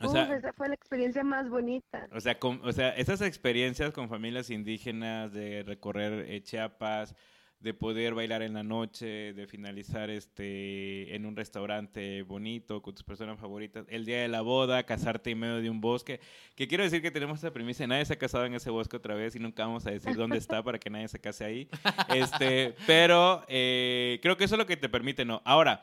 O 0.00 0.06
Uf, 0.06 0.12
sea, 0.12 0.34
esa 0.34 0.52
fue 0.52 0.68
la 0.68 0.74
experiencia 0.74 1.22
más 1.24 1.48
bonita. 1.48 2.06
o 2.12 2.20
sea, 2.20 2.38
con- 2.38 2.60
o 2.64 2.72
sea, 2.72 2.90
esas 2.90 3.20
experiencias 3.22 3.92
con 3.92 4.08
familias 4.08 4.50
indígenas, 4.50 5.32
de 5.32 5.62
recorrer 5.64 6.30
eh, 6.30 6.42
Chiapas, 6.42 7.14
de 7.60 7.74
poder 7.74 8.14
bailar 8.14 8.42
en 8.42 8.54
la 8.54 8.62
noche, 8.62 9.32
de 9.32 9.46
finalizar 9.46 10.10
este 10.10 11.14
en 11.14 11.24
un 11.26 11.36
restaurante 11.36 12.22
bonito 12.22 12.82
con 12.82 12.94
tus 12.94 13.02
personas 13.02 13.38
favoritas, 13.38 13.86
el 13.88 14.04
día 14.04 14.20
de 14.20 14.28
la 14.28 14.42
boda, 14.42 14.84
casarte 14.84 15.30
en 15.30 15.38
medio 15.38 15.60
de 15.60 15.70
un 15.70 15.80
bosque, 15.80 16.20
que 16.54 16.68
quiero 16.68 16.84
decir 16.84 17.02
que 17.02 17.10
tenemos 17.10 17.38
esa 17.38 17.52
premisa, 17.52 17.86
nadie 17.86 18.04
se 18.04 18.12
ha 18.12 18.18
casado 18.18 18.44
en 18.44 18.54
ese 18.54 18.70
bosque 18.70 18.96
otra 18.96 19.14
vez 19.14 19.34
y 19.36 19.38
nunca 19.38 19.64
vamos 19.64 19.86
a 19.86 19.90
decir 19.90 20.14
dónde 20.14 20.38
está 20.38 20.62
para 20.62 20.78
que 20.78 20.90
nadie 20.90 21.08
se 21.08 21.18
case 21.18 21.44
ahí, 21.44 21.68
este, 22.14 22.74
pero 22.86 23.44
eh, 23.48 24.18
creo 24.22 24.36
que 24.36 24.44
eso 24.44 24.54
es 24.54 24.58
lo 24.58 24.66
que 24.66 24.76
te 24.76 24.88
permite, 24.88 25.24
¿no? 25.24 25.42
Ahora, 25.44 25.82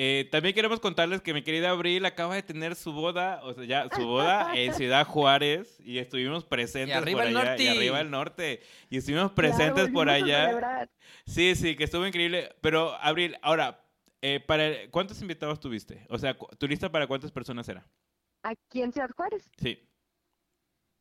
eh, 0.00 0.28
también 0.30 0.54
queremos 0.54 0.78
contarles 0.78 1.20
que 1.22 1.34
mi 1.34 1.42
querida 1.42 1.70
Abril 1.70 2.04
acaba 2.06 2.36
de 2.36 2.44
tener 2.44 2.76
su 2.76 2.92
boda, 2.92 3.40
o 3.42 3.52
sea, 3.52 3.64
ya 3.64 3.88
su 3.94 4.06
boda 4.06 4.52
en 4.54 4.72
Ciudad 4.74 5.04
Juárez 5.04 5.80
y 5.84 5.98
estuvimos 5.98 6.44
presentes 6.44 6.94
Y 6.94 6.98
arriba 6.98 7.22
por 7.22 7.28
el 7.28 7.36
allá 7.36 7.48
norte. 7.48 7.62
y 7.64 7.68
arriba 7.68 8.00
el 8.00 8.10
norte 8.10 8.62
y 8.90 8.98
estuvimos 8.98 9.32
Claro, 9.32 9.34
presentes 9.34 9.90
por 9.90 10.08
allá. 10.08 10.88
Sí, 11.26 11.56
sí, 11.56 11.74
que 11.74 11.82
estuvo 11.82 12.06
increíble. 12.06 12.54
Pero 12.60 12.94
Abril, 13.00 13.36
ahora, 13.42 13.84
eh, 14.22 14.38
para 14.38 14.88
¿cuántos 14.92 15.20
invitados 15.20 15.58
tuviste? 15.58 16.06
O 16.10 16.16
sea, 16.16 16.36
¿tu 16.36 16.68
lista 16.68 16.92
para 16.92 17.08
cuántas 17.08 17.32
personas 17.32 17.68
era? 17.68 17.84
Aquí 18.44 18.82
en 18.82 18.92
Ciudad 18.92 19.10
Juárez, 19.16 19.50
Sí. 19.58 19.84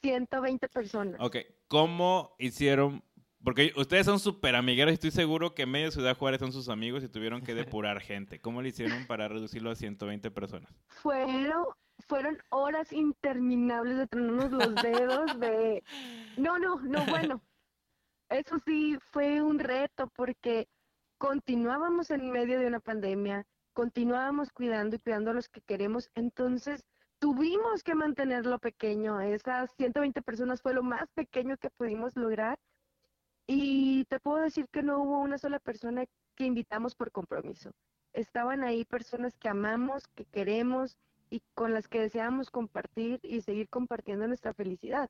120 0.03 0.69
personas. 0.69 1.17
Ok, 1.19 1.37
¿cómo 1.67 2.35
hicieron? 2.39 3.03
Porque 3.47 3.71
ustedes 3.77 4.05
son 4.05 4.19
súper 4.19 4.57
amigueros 4.57 4.91
y 4.91 4.95
estoy 4.95 5.11
seguro 5.11 5.55
que 5.55 5.65
medio 5.65 5.89
Ciudad 5.89 6.17
Juárez 6.17 6.41
son 6.41 6.51
sus 6.51 6.67
amigos 6.67 7.01
y 7.01 7.07
tuvieron 7.07 7.41
que 7.41 7.55
depurar 7.55 8.01
gente. 8.01 8.41
¿Cómo 8.41 8.61
le 8.61 8.67
hicieron 8.67 9.07
para 9.07 9.29
reducirlo 9.29 9.71
a 9.71 9.75
120 9.75 10.29
personas? 10.31 10.69
Fueron, 10.87 11.63
fueron 12.09 12.37
horas 12.49 12.91
interminables 12.91 13.99
de 13.99 14.07
tronarnos 14.07 14.51
los 14.51 14.75
dedos, 14.75 15.39
de... 15.39 15.81
No, 16.37 16.59
no, 16.59 16.81
no, 16.81 17.05
bueno. 17.05 17.41
Eso 18.27 18.57
sí 18.65 18.97
fue 19.13 19.41
un 19.41 19.59
reto 19.59 20.11
porque 20.13 20.67
continuábamos 21.17 22.11
en 22.11 22.29
medio 22.29 22.59
de 22.59 22.67
una 22.67 22.81
pandemia, 22.81 23.45
continuábamos 23.71 24.51
cuidando 24.51 24.97
y 24.97 24.99
cuidando 24.99 25.31
a 25.31 25.35
los 25.35 25.47
que 25.47 25.61
queremos, 25.61 26.11
entonces 26.15 26.83
tuvimos 27.19 27.81
que 27.81 27.95
mantenerlo 27.95 28.59
pequeño. 28.59 29.21
Esas 29.21 29.71
120 29.77 30.21
personas 30.21 30.61
fue 30.61 30.73
lo 30.73 30.83
más 30.83 31.07
pequeño 31.15 31.55
que 31.55 31.69
pudimos 31.69 32.13
lograr. 32.17 32.59
Y 33.47 34.03
te 34.05 34.19
puedo 34.19 34.43
decir 34.43 34.67
que 34.69 34.83
no 34.83 34.99
hubo 35.01 35.19
una 35.19 35.37
sola 35.37 35.59
persona 35.59 36.05
que 36.35 36.45
invitamos 36.45 36.95
por 36.95 37.11
compromiso. 37.11 37.71
Estaban 38.11 38.63
ahí 38.63 38.83
personas 38.83 39.37
que 39.37 39.47
amamos, 39.47 40.05
que 40.15 40.25
queremos 40.25 40.97
y 41.29 41.41
con 41.53 41.73
las 41.73 41.87
que 41.87 42.01
deseamos 42.01 42.51
compartir 42.51 43.19
y 43.23 43.41
seguir 43.41 43.69
compartiendo 43.69 44.27
nuestra 44.27 44.53
felicidad. 44.53 45.09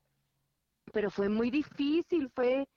Pero 0.92 1.10
fue 1.10 1.28
muy 1.28 1.50
difícil, 1.50 2.30
fue, 2.30 2.68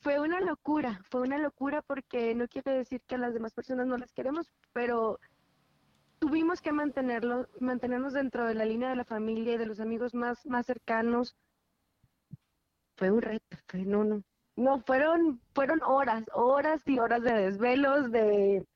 fue 0.00 0.20
una 0.20 0.40
locura, 0.40 1.00
fue 1.10 1.22
una 1.22 1.38
locura 1.38 1.80
porque 1.80 2.34
no 2.34 2.46
quiere 2.46 2.72
decir 2.72 3.00
que 3.06 3.14
a 3.14 3.18
las 3.18 3.32
demás 3.32 3.54
personas 3.54 3.86
no 3.86 3.96
las 3.96 4.12
queremos, 4.12 4.52
pero 4.74 5.18
tuvimos 6.18 6.60
que 6.60 6.72
mantenerlo, 6.72 7.48
mantenernos 7.60 8.12
dentro 8.12 8.44
de 8.44 8.54
la 8.54 8.66
línea 8.66 8.90
de 8.90 8.96
la 8.96 9.04
familia 9.04 9.54
y 9.54 9.58
de 9.58 9.66
los 9.66 9.80
amigos 9.80 10.14
más, 10.14 10.44
más 10.46 10.66
cercanos. 10.66 11.34
Fue 12.96 13.10
un 13.10 13.22
reto, 13.22 13.56
fue, 13.66 13.84
no, 13.84 14.04
no, 14.04 14.22
no, 14.56 14.80
fueron, 14.80 15.40
fueron 15.54 15.80
horas, 15.82 16.24
horas 16.34 16.82
y 16.86 16.98
horas 16.98 17.22
de 17.22 17.32
desvelos, 17.32 18.10
de, 18.10 18.66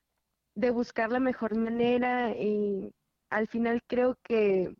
de 0.54 0.70
buscar 0.70 1.10
la 1.12 1.20
mejor 1.20 1.54
manera 1.56 2.30
y 2.30 2.92
al 3.30 3.46
final 3.48 3.82
creo 3.86 4.16
que 4.22 4.74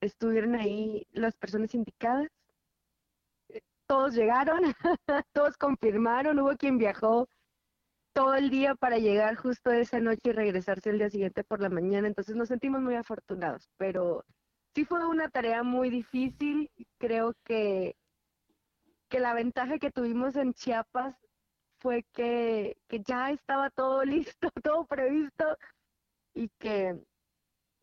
estuvieron 0.00 0.54
ahí 0.54 1.06
las 1.12 1.36
personas 1.36 1.74
indicadas. 1.74 2.28
Todos 3.86 4.14
llegaron, 4.14 4.60
todos 5.32 5.56
confirmaron, 5.56 6.38
hubo 6.38 6.56
quien 6.56 6.78
viajó 6.78 7.28
todo 8.12 8.34
el 8.34 8.50
día 8.50 8.74
para 8.74 8.98
llegar 8.98 9.36
justo 9.36 9.70
esa 9.70 10.00
noche 10.00 10.30
y 10.30 10.32
regresarse 10.32 10.90
el 10.90 10.98
día 10.98 11.10
siguiente 11.10 11.44
por 11.44 11.60
la 11.60 11.68
mañana, 11.70 12.08
entonces 12.08 12.36
nos 12.36 12.48
sentimos 12.48 12.80
muy 12.80 12.94
afortunados, 12.94 13.68
pero 13.76 14.24
sí 14.74 14.84
fue 14.84 15.06
una 15.06 15.28
tarea 15.28 15.62
muy 15.62 15.90
difícil, 15.90 16.70
creo 16.98 17.34
que 17.44 17.96
que 19.10 19.20
la 19.20 19.34
ventaja 19.34 19.78
que 19.78 19.90
tuvimos 19.90 20.36
en 20.36 20.54
Chiapas 20.54 21.14
fue 21.80 22.04
que, 22.12 22.78
ya 22.88 23.30
estaba 23.30 23.68
todo 23.70 24.04
listo, 24.04 24.50
todo 24.62 24.86
previsto 24.86 25.44
y 26.34 26.48
que, 26.58 26.98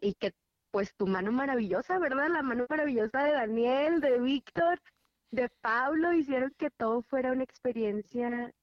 y 0.01 0.13
que 0.15 0.33
pues 0.71 0.95
tu 0.95 1.07
mano 1.07 1.31
maravillosa, 1.31 1.99
¿verdad? 1.99 2.29
La 2.29 2.41
mano 2.41 2.65
maravillosa 2.69 3.23
de 3.23 3.33
Daniel, 3.33 3.99
de 3.99 4.19
Víctor, 4.19 4.81
de 5.31 5.49
Pablo, 5.61 6.13
hicieron 6.13 6.53
que 6.57 6.69
todo 6.71 7.01
fuera 7.03 7.31
una 7.31 7.43
experiencia, 7.43 8.53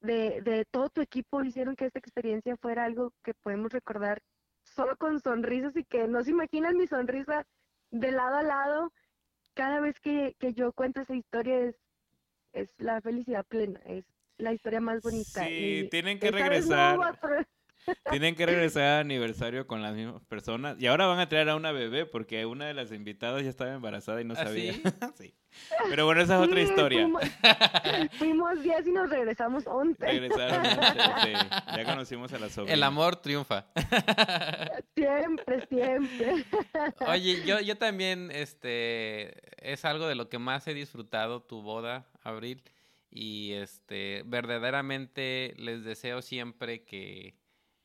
de, 0.00 0.40
de 0.42 0.64
todo 0.70 0.88
tu 0.88 1.00
equipo, 1.00 1.42
hicieron 1.42 1.76
que 1.76 1.86
esta 1.86 1.98
experiencia 1.98 2.56
fuera 2.56 2.84
algo 2.84 3.12
que 3.22 3.34
podemos 3.34 3.72
recordar 3.72 4.22
solo 4.62 4.96
con 4.96 5.20
sonrisas 5.20 5.76
y 5.76 5.84
que 5.84 6.06
no 6.06 6.22
se 6.22 6.30
imaginan 6.30 6.76
mi 6.76 6.86
sonrisa 6.86 7.46
de 7.90 8.12
lado 8.12 8.36
a 8.36 8.42
lado 8.42 8.92
cada 9.54 9.80
vez 9.80 9.98
que, 10.00 10.36
que 10.38 10.52
yo 10.52 10.72
cuento 10.72 11.00
esa 11.00 11.14
historia 11.14 11.58
es, 11.58 11.76
es 12.52 12.74
la 12.78 13.00
felicidad 13.00 13.44
plena, 13.46 13.80
es 13.86 14.04
la 14.38 14.52
historia 14.52 14.80
más 14.80 15.02
bonita. 15.02 15.44
Sí, 15.44 15.80
y 15.84 15.88
tienen 15.88 16.18
que 16.18 16.30
no 16.30 16.38
regresar. 16.38 16.98
Tienen 18.10 18.34
que 18.36 18.46
regresar 18.46 18.82
al 18.82 19.00
aniversario 19.00 19.66
con 19.66 19.82
las 19.82 19.94
mismas 19.94 20.22
personas. 20.24 20.76
Y 20.80 20.86
ahora 20.86 21.06
van 21.06 21.18
a 21.18 21.28
traer 21.28 21.48
a 21.48 21.56
una 21.56 21.72
bebé 21.72 22.06
porque 22.06 22.44
una 22.46 22.66
de 22.66 22.74
las 22.74 22.92
invitadas 22.92 23.42
ya 23.42 23.48
estaba 23.50 23.72
embarazada 23.72 24.20
y 24.20 24.24
no 24.24 24.34
¿Ah, 24.34 24.44
sabía. 24.44 24.72
sí? 24.74 24.82
Sí. 25.18 25.34
Pero 25.88 26.04
bueno, 26.06 26.20
esa 26.22 26.36
es 26.36 26.46
otra 26.48 26.60
Sí, 26.60 26.68
historia. 26.68 27.02
Fuimos, 27.02 27.22
fuimos 28.18 28.62
10 28.62 28.86
y 28.86 28.92
nos 28.92 29.10
regresamos 29.10 29.66
11. 29.66 30.06
Regresaron. 30.06 30.64
sí. 30.64 31.32
Ya 31.76 31.84
conocimos 31.84 32.32
a 32.32 32.38
la 32.38 32.48
sobrina. 32.48 32.74
El 32.74 32.82
amor 32.84 33.16
triunfa. 33.16 33.66
Siempre, 34.94 35.66
siempre. 35.66 36.44
Oye, 37.06 37.42
yo, 37.44 37.60
yo 37.60 37.76
también, 37.76 38.30
este, 38.32 39.34
es 39.58 39.84
algo 39.84 40.06
de 40.06 40.14
lo 40.14 40.28
que 40.28 40.38
más 40.38 40.66
he 40.68 40.74
disfrutado 40.74 41.42
tu 41.42 41.62
boda, 41.62 42.06
Abril, 42.22 42.62
y 43.10 43.52
este, 43.54 44.22
verdaderamente 44.26 45.54
les 45.58 45.84
deseo 45.84 46.22
siempre 46.22 46.84
que 46.84 47.34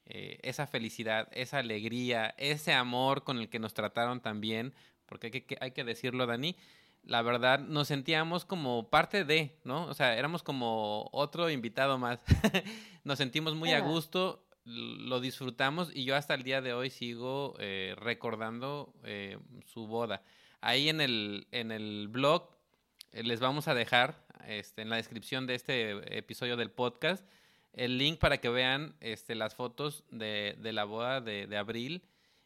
eh, 0.06 0.40
esa 0.44 0.68
felicidad, 0.68 1.28
esa 1.32 1.60
alegría, 1.60 2.34
ese 2.38 2.74
amor 2.74 3.24
con 3.24 3.40
el 3.40 3.50
que 3.50 3.60
nos 3.60 3.74
trataron 3.74 4.22
también, 4.22 4.74
porque 5.06 5.28
hay 5.28 5.42
que- 5.42 5.58
hay 5.62 5.72
que 5.72 5.84
decirlo, 5.84 6.26
Dani, 6.26 6.56
la 7.04 7.22
verdad 7.22 7.60
nos 7.60 7.88
sentíamos 7.88 8.46
como 8.46 8.90
parte 8.90 9.24
de, 9.26 9.58
¿no? 9.64 9.86
O 9.86 9.94
sea, 9.94 10.18
éramos 10.18 10.42
como 10.44 11.10
otro 11.12 11.50
invitado 11.50 11.98
más. 11.98 12.20
nos 13.04 13.18
sentimos 13.20 13.54
muy 13.56 13.72
a 13.72 13.80
gusto, 13.80 14.42
lo 14.64 15.20
disfrutamos 15.20 15.92
y 15.96 16.06
yo 16.06 16.16
hasta 16.16 16.34
el 16.34 16.42
día 16.42 16.62
de 16.62 16.74
hoy 16.74 16.90
sigo 16.90 17.56
eh, 17.60 17.94
recordando 17.98 18.94
eh, 19.04 19.38
su 19.68 19.86
boda. 19.86 20.24
Ahí 20.62 20.90
en 20.90 21.02
el, 21.02 21.48
en 21.52 21.72
el 21.72 22.08
blog 22.08 22.50
les 23.12 23.40
vamos 23.40 23.68
a 23.68 23.76
dejar 23.76 24.26
este, 24.48 24.82
en 24.82 24.90
la 24.90 24.96
descripción 24.96 25.46
de 25.46 25.54
este 25.56 26.18
episodio 26.18 26.58
del 26.58 26.72
podcast 26.72 27.24
el 27.76 27.98
link 27.98 28.20
para 28.20 28.40
que 28.40 28.50
vean 28.50 28.96
este, 29.02 29.36
las 29.36 29.54
fotos 29.56 30.04
de, 30.10 30.56
de 30.60 30.74
la 30.74 30.86
boda 30.86 31.22
de, 31.22 31.46
de 31.48 31.58
abril. 31.58 32.04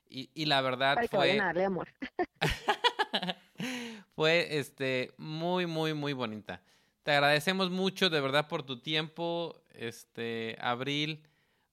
Y, 0.10 0.30
y 0.34 0.46
la 0.46 0.62
verdad 0.62 0.96
Para 0.96 1.08
que 1.08 1.16
fue 1.16 1.28
vayan 1.28 1.42
a 1.42 1.46
darle 1.46 1.66
amor. 1.66 1.88
fue 4.16 4.58
este 4.58 5.14
muy 5.18 5.68
muy 5.68 5.94
muy 5.94 6.14
bonita. 6.14 6.62
Te 7.04 7.12
agradecemos 7.12 7.70
mucho 7.70 8.10
de 8.10 8.20
verdad 8.20 8.48
por 8.48 8.64
tu 8.64 8.82
tiempo, 8.82 9.62
este 9.74 10.58
Abril. 10.60 11.24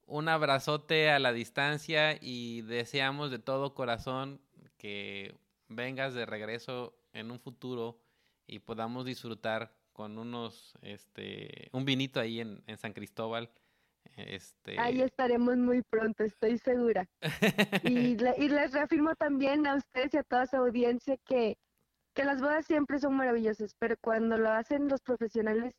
Un 0.07 0.29
abrazote 0.29 1.11
a 1.11 1.19
la 1.19 1.33
distancia 1.33 2.17
y 2.21 2.63
deseamos 2.63 3.31
de 3.31 3.39
todo 3.39 3.75
corazón 3.75 4.41
que 4.77 5.35
vengas 5.69 6.15
de 6.15 6.27
regreso 6.27 6.97
en 7.13 7.31
un 7.31 7.41
futuro 7.41 7.99
y 8.47 8.61
podamos 8.61 9.05
disfrutar 9.05 9.75
con 9.97 10.19
unos 10.19 10.75
este 10.83 11.71
un 11.73 11.87
vinito 11.87 12.21
ahí 12.21 12.41
en, 12.41 12.63
en 12.67 12.77
San 12.77 12.93
Cristóbal. 12.93 13.51
Este 14.15 14.79
Ahí 14.79 15.01
estaremos 15.01 15.57
muy 15.57 15.83
pronto, 15.83 16.23
estoy 16.23 16.59
segura. 16.59 17.09
Y, 17.83 18.17
y 18.39 18.49
les 18.49 18.73
reafirmo 18.73 19.15
también 19.15 19.67
a 19.67 19.75
ustedes 19.75 20.13
y 20.13 20.19
a 20.19 20.23
toda 20.23 20.47
su 20.47 20.57
audiencia 20.57 21.17
que, 21.25 21.57
que 22.15 22.25
las 22.25 22.43
bodas 22.43 22.67
siempre 22.67 22.99
son 22.99 23.17
maravillosas, 23.17 23.75
pero 23.79 23.97
cuando 23.99 24.37
lo 24.37 24.51
hacen 24.51 24.89
los 24.89 25.01
profesionales 25.01 25.75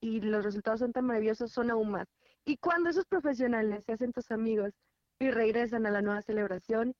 y 0.00 0.20
los 0.20 0.44
resultados 0.44 0.80
son 0.80 0.92
tan 0.92 1.06
maravillosos, 1.06 1.50
son 1.50 1.70
aún 1.70 1.92
más. 1.92 2.08
Y 2.44 2.58
cuando 2.58 2.90
esos 2.90 3.06
profesionales 3.06 3.84
se 3.86 3.92
hacen 3.92 4.12
tus 4.12 4.30
amigos 4.30 4.74
y 5.18 5.30
regresan 5.30 5.86
a 5.86 5.90
la 5.90 6.02
nueva 6.02 6.20
celebración, 6.20 6.94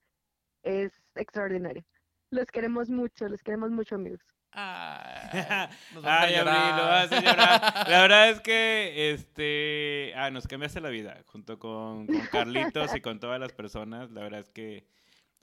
es 0.62 0.92
extraordinario. 1.16 1.84
Los 2.30 2.46
queremos 2.46 2.88
mucho, 2.88 3.28
los 3.28 3.42
queremos 3.42 3.70
mucho, 3.70 3.96
amigos. 3.96 4.20
Ah, 4.54 5.68
nos 5.94 6.04
a 6.04 6.20
Ay, 6.22 6.34
Abril, 6.34 6.54
llorar. 6.54 6.76
lo 6.76 6.84
vas 6.84 7.12
a 7.12 7.20
llorar. 7.20 7.88
La 7.88 8.02
verdad 8.02 8.28
es 8.30 8.40
que 8.40 9.10
este 9.12 10.12
ah, 10.16 10.30
nos 10.30 10.46
cambiaste 10.46 10.80
la 10.80 10.90
vida 10.90 11.22
junto 11.26 11.58
con, 11.58 12.06
con 12.06 12.26
Carlitos 12.26 12.94
y 12.94 13.00
con 13.00 13.18
todas 13.20 13.40
las 13.40 13.52
personas. 13.52 14.10
La 14.10 14.22
verdad 14.22 14.40
es 14.40 14.50
que 14.50 14.86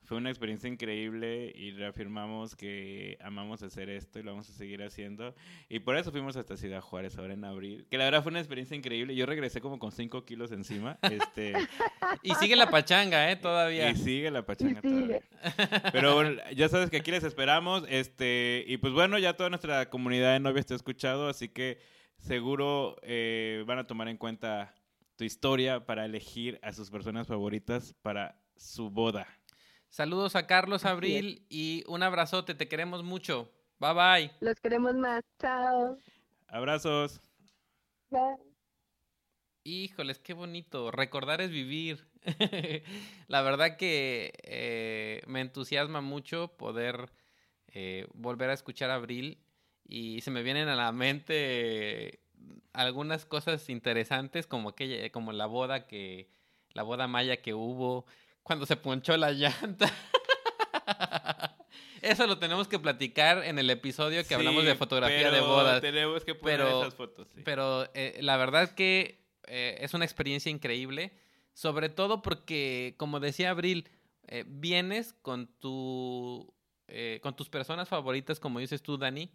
fue 0.09 0.17
una 0.17 0.31
experiencia 0.31 0.67
increíble 0.67 1.53
y 1.55 1.69
reafirmamos 1.69 2.55
que 2.55 3.15
amamos 3.21 3.61
hacer 3.61 3.91
esto 3.91 4.17
y 4.17 4.23
lo 4.23 4.31
vamos 4.31 4.49
a 4.49 4.53
seguir 4.53 4.81
haciendo. 4.81 5.35
Y 5.69 5.81
por 5.81 5.95
eso 5.97 6.11
fuimos 6.11 6.35
hasta 6.35 6.57
Ciudad 6.57 6.81
Juárez 6.81 7.15
ahora 7.19 7.35
en 7.35 7.45
abril. 7.45 7.85
Que 7.91 7.99
la 7.99 8.05
verdad 8.05 8.23
fue 8.23 8.31
una 8.31 8.39
experiencia 8.39 8.75
increíble. 8.75 9.15
Yo 9.15 9.27
regresé 9.27 9.61
como 9.61 9.77
con 9.77 9.91
5 9.91 10.25
kilos 10.25 10.51
encima. 10.51 10.97
Este, 11.19 11.53
Y 12.23 12.33
sigue 12.35 12.55
la 12.55 12.71
pachanga, 12.71 13.31
¿eh? 13.31 13.35
Todavía. 13.35 13.91
y 13.91 13.97
sigue 13.97 14.31
la 14.31 14.43
pachanga 14.43 14.81
sigue. 14.81 14.95
todavía. 14.95 15.21
Pero 15.91 16.15
bueno, 16.15 16.41
ya 16.55 16.67
sabes 16.69 16.89
que 16.89 16.97
aquí 16.97 17.11
les 17.11 17.23
esperamos. 17.23 17.83
Este, 17.87 18.65
y 18.67 18.77
pues 18.77 18.93
bueno, 18.93 19.19
ya 19.19 19.33
toda 19.33 19.49
nuestra 19.49 19.91
comunidad 19.91 20.33
de 20.33 20.39
novias 20.39 20.65
te 20.65 20.73
ha 20.73 20.77
escuchado, 20.77 21.29
así 21.29 21.49
que 21.49 21.77
seguro 22.17 22.95
eh, 23.03 23.63
van 23.67 23.77
a 23.77 23.85
tomar 23.85 24.07
en 24.07 24.17
cuenta 24.17 24.73
tu 25.17 25.23
historia 25.23 25.85
para 25.85 26.03
elegir 26.05 26.59
a 26.63 26.73
sus 26.73 26.89
personas 26.89 27.27
favoritas 27.27 27.93
para 28.01 28.41
su 28.55 28.89
boda. 28.89 29.27
Saludos 29.89 30.35
a 30.35 30.47
Carlos. 30.47 30.85
Abril 30.85 31.45
y 31.49 31.83
un 31.87 32.03
abrazote, 32.03 32.53
te 32.53 32.67
queremos 32.67 33.03
mucho. 33.03 33.51
Bye 33.79 33.93
bye. 33.93 34.31
Los 34.39 34.59
queremos 34.59 34.95
más. 34.95 35.23
Chao. 35.39 35.97
Abrazos. 36.47 37.19
Bye. 38.09 38.37
Híjoles, 39.63 40.19
qué 40.19 40.33
bonito. 40.33 40.91
Recordar 40.91 41.41
es 41.41 41.51
vivir. 41.51 42.07
La 43.27 43.41
verdad 43.41 43.77
que 43.77 44.33
eh, 44.43 45.21
me 45.27 45.41
entusiasma 45.41 46.01
mucho 46.01 46.49
poder 46.57 47.11
eh, 47.67 48.07
volver 48.13 48.49
a 48.49 48.53
escuchar 48.53 48.89
a 48.89 48.95
Abril 48.95 49.37
y 49.87 50.21
se 50.21 50.31
me 50.31 50.43
vienen 50.43 50.67
a 50.69 50.75
la 50.75 50.91
mente 50.91 52.19
algunas 52.73 53.25
cosas 53.25 53.69
interesantes 53.69 54.47
como 54.47 54.69
aquella, 54.69 55.11
como 55.11 55.31
la 55.33 55.45
boda 55.45 55.87
que, 55.87 56.29
la 56.73 56.83
boda 56.83 57.07
maya 57.07 57.41
que 57.41 57.53
hubo 57.53 58.05
cuando 58.43 58.65
se 58.65 58.75
ponchó 58.75 59.15
la 59.17 59.31
llanta. 59.31 59.91
Eso 62.01 62.25
lo 62.27 62.39
tenemos 62.39 62.67
que 62.67 62.79
platicar 62.79 63.43
en 63.43 63.59
el 63.59 63.69
episodio 63.69 64.25
que 64.25 64.33
hablamos 64.33 64.63
de 64.63 64.75
fotografía 64.75 65.31
de 65.31 65.41
bodas. 65.41 65.81
Tenemos 65.81 66.23
que 66.23 66.33
poner 66.35 66.57
Pero- 66.59 66.81
esas 66.81 66.95
fotos. 66.95 67.27
sí. 67.35 67.41
Pero 67.43 67.89
eh, 67.93 68.17
la 68.21 68.37
verdad 68.37 68.71
que 68.73 69.25
eh, 69.47 69.77
es 69.81 69.93
una 69.93 70.05
experiencia 70.05 70.49
increíble, 70.49 71.11
sobre 71.53 71.89
todo 71.89 72.21
porque, 72.21 72.95
como 72.97 73.19
decía 73.19 73.49
Abril, 73.49 73.89
eh, 74.27 74.45
vienes 74.47 75.13
con 75.21 75.47
tu 75.59 76.53
eh, 76.87 77.19
con 77.21 77.35
tus 77.35 77.49
personas 77.49 77.87
favoritas, 77.89 78.39
como 78.39 78.59
dices 78.59 78.81
tú, 78.81 78.97
Dani, 78.97 79.29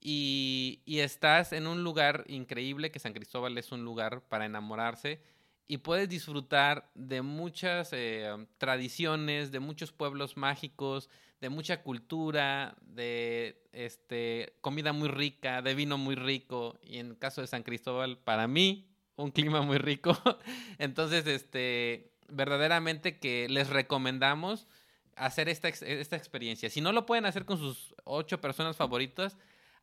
y, 0.00 0.82
y 0.86 1.00
estás 1.00 1.52
en 1.52 1.66
un 1.68 1.84
lugar 1.84 2.24
increíble, 2.26 2.90
que 2.90 2.98
San 2.98 3.12
Cristóbal 3.12 3.56
es 3.58 3.70
un 3.70 3.84
lugar 3.84 4.22
para 4.28 4.46
enamorarse, 4.46 5.22
y 5.70 5.78
puedes 5.78 6.08
disfrutar 6.08 6.90
de 6.96 7.22
muchas 7.22 7.90
eh, 7.92 8.28
tradiciones, 8.58 9.52
de 9.52 9.60
muchos 9.60 9.92
pueblos 9.92 10.36
mágicos, 10.36 11.08
de 11.40 11.48
mucha 11.48 11.84
cultura, 11.84 12.74
de 12.82 13.62
este 13.72 14.56
comida 14.62 14.92
muy 14.92 15.08
rica, 15.08 15.62
de 15.62 15.76
vino 15.76 15.96
muy 15.96 16.16
rico, 16.16 16.80
y 16.82 16.98
en 16.98 17.10
el 17.10 17.18
caso 17.18 17.40
de 17.40 17.46
San 17.46 17.62
Cristóbal, 17.62 18.18
para 18.18 18.48
mí, 18.48 18.90
un 19.14 19.30
clima 19.30 19.62
muy 19.62 19.78
rico. 19.78 20.20
Entonces, 20.78 21.24
este, 21.28 22.10
verdaderamente 22.28 23.20
que 23.20 23.48
les 23.48 23.70
recomendamos 23.70 24.66
hacer 25.14 25.48
esta, 25.48 25.68
esta 25.68 26.16
experiencia. 26.16 26.68
Si 26.68 26.80
no 26.80 26.90
lo 26.90 27.06
pueden 27.06 27.26
hacer 27.26 27.44
con 27.44 27.58
sus 27.58 27.94
ocho 28.02 28.40
personas 28.40 28.76
favoritas, 28.76 29.36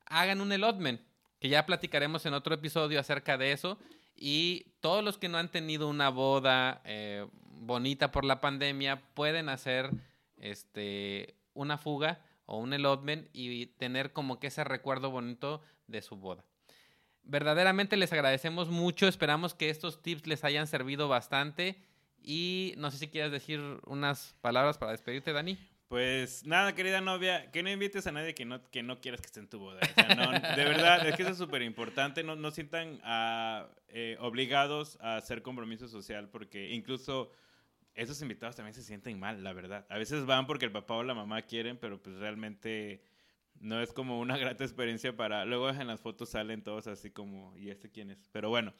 hagan 0.06 0.42
un 0.42 0.52
elotment, 0.52 1.00
que 1.40 1.48
ya 1.48 1.66
platicaremos 1.66 2.26
en 2.26 2.34
otro 2.34 2.56
episodio 2.56 3.00
acerca 3.00 3.38
de 3.38 3.54
eso. 3.54 3.78
Y 4.18 4.66
todos 4.82 5.04
los 5.04 5.18
que 5.18 5.30
no 5.30 5.38
han 5.38 5.50
tenido 5.50 5.88
una 5.88 6.10
boda 6.10 6.82
eh, 6.86 7.28
bonita 7.60 8.12
por 8.12 8.26
la 8.26 8.42
pandemia 8.42 9.02
pueden 9.14 9.48
hacer 9.48 9.92
este, 10.38 11.36
una 11.54 11.78
fuga 11.78 12.20
o 12.46 12.58
un 12.58 12.74
elotment 12.74 13.28
y 13.34 13.68
tener 13.68 14.14
como 14.14 14.40
que 14.40 14.48
ese 14.48 14.64
recuerdo 14.64 15.12
bonito 15.12 15.62
de 15.86 16.02
su 16.02 16.16
boda. 16.16 16.44
Verdaderamente 17.24 17.98
les 17.98 18.14
agradecemos 18.14 18.70
mucho, 18.70 19.08
esperamos 19.08 19.54
que 19.54 19.70
estos 19.70 20.02
tips 20.02 20.28
les 20.28 20.44
hayan 20.44 20.66
servido 20.66 21.10
bastante 21.10 21.84
y 22.24 22.74
no 22.78 22.90
sé 22.90 22.98
si 22.98 23.10
quieres 23.10 23.32
decir 23.32 23.62
unas 23.86 24.36
palabras 24.42 24.78
para 24.78 24.94
despedirte, 24.94 25.34
Dani. 25.34 25.58
Pues 25.88 26.46
nada, 26.46 26.76
querida 26.76 27.00
novia, 27.00 27.50
que 27.52 27.64
no 27.64 27.70
invites 27.70 28.06
a 28.08 28.12
nadie 28.12 28.36
que 28.36 28.44
no, 28.44 28.62
que 28.70 28.84
no 28.84 29.00
quieras 29.00 29.22
que 29.22 29.28
esté 29.28 29.40
en 29.40 29.48
tu 29.48 29.60
boda. 29.60 29.80
O 29.98 30.16
no, 30.16 30.32
de 30.34 30.66
verdad, 30.66 31.08
es 31.08 31.16
que 31.16 31.22
eso 31.22 31.32
es 31.32 31.38
súper 31.38 31.62
importante. 31.62 32.24
No, 32.24 32.36
no 32.36 32.52
sientan 32.52 33.00
ah, 33.04 33.70
eh, 33.88 34.18
obligados 34.20 34.98
a 35.00 35.16
hacer 35.16 35.42
compromiso 35.42 35.88
social 35.88 36.28
porque 36.30 36.72
incluso 36.72 37.32
esos 37.96 38.22
invitados 38.22 38.58
también 38.58 38.74
se 38.74 38.84
sienten 38.84 39.18
mal, 39.18 39.44
la 39.44 39.54
verdad. 39.54 39.86
A 39.90 39.98
veces 39.98 40.26
van 40.26 40.46
porque 40.46 40.66
el 40.66 40.72
papá 40.74 40.96
o 40.96 41.04
la 41.04 41.14
mamá 41.14 41.42
quieren, 41.44 41.78
pero 41.78 42.02
pues 42.02 42.18
realmente 42.18 43.02
no 43.62 43.82
es 43.82 43.94
como 43.94 44.20
una 44.20 44.38
grata 44.38 44.66
experiencia 44.66 45.16
para... 45.16 45.46
Luego 45.46 45.70
en 45.70 45.88
las 45.88 46.02
fotos 46.02 46.30
salen 46.30 46.64
todos 46.64 46.88
así 46.88 47.12
como, 47.12 47.56
¿y 47.58 47.70
este 47.70 47.90
quién 47.90 48.12
es? 48.12 48.30
Pero 48.34 48.50
bueno, 48.50 48.74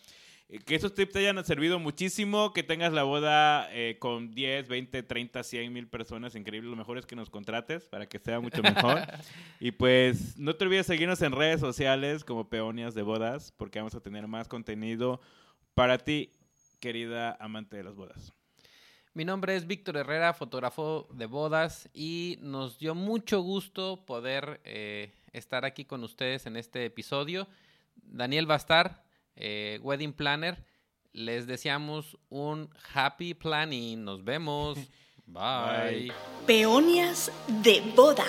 que 0.66 0.76
esos 0.76 0.94
tips 0.94 1.12
te 1.12 1.20
hayan 1.20 1.44
servido 1.44 1.78
muchísimo, 1.78 2.54
que 2.54 2.64
tengas 2.64 2.94
la 2.94 3.04
boda 3.04 3.68
eh, 3.72 3.98
con 4.00 4.32
10, 4.32 4.70
20, 4.70 5.04
30, 5.04 5.44
100 5.44 5.74
mil 5.74 5.88
personas, 5.90 6.36
increíble. 6.36 6.70
Lo 6.70 6.78
mejor 6.78 6.98
es 6.98 7.06
que 7.06 7.18
nos 7.18 7.30
contrates 7.30 7.86
para 7.86 8.08
que 8.08 8.18
sea 8.18 8.40
mucho 8.40 8.64
mejor. 8.64 9.02
y 9.60 9.72
pues 9.72 10.38
no 10.38 10.56
te 10.56 10.64
olvides 10.64 10.86
seguirnos 10.86 11.22
en 11.22 11.34
redes 11.34 11.60
sociales 11.60 12.24
como 12.24 12.50
Peonias 12.50 12.96
de 12.96 13.02
Bodas, 13.02 13.52
porque 13.58 13.80
vamos 13.80 13.96
a 13.96 14.00
tener 14.00 14.28
más 14.28 14.48
contenido 14.48 15.20
para 15.74 15.98
ti, 15.98 16.32
querida 16.80 17.36
amante 17.42 17.76
de 17.76 17.84
las 17.84 17.96
bodas. 17.96 18.32
Mi 19.14 19.26
nombre 19.26 19.56
es 19.56 19.68
Víctor 19.68 19.98
Herrera, 19.98 20.34
fotógrafo 20.34 21.10
de 21.12 21.26
bodas, 21.26 21.90
y 21.94 22.38
nos 22.42 22.80
dio 22.80 22.96
mucho 22.96 23.42
gusto 23.42 24.06
poder 24.06 24.62
eh, 24.64 25.12
estar 25.34 25.66
aquí 25.66 25.84
con 25.84 26.04
ustedes 26.04 26.46
en 26.46 26.56
este 26.56 26.86
episodio. 26.86 27.48
Daniel 27.96 28.46
Bastar, 28.46 29.07
eh, 29.38 29.80
Wedding 29.82 30.14
Planner, 30.14 30.58
les 31.14 31.48
deseamos 31.48 32.18
un 32.30 32.70
happy 32.94 33.34
planning. 33.34 34.04
Nos 34.04 34.24
vemos. 34.24 34.78
Bye. 35.26 36.12
Peonias 36.46 37.32
de 37.48 37.82
boda. 37.96 38.26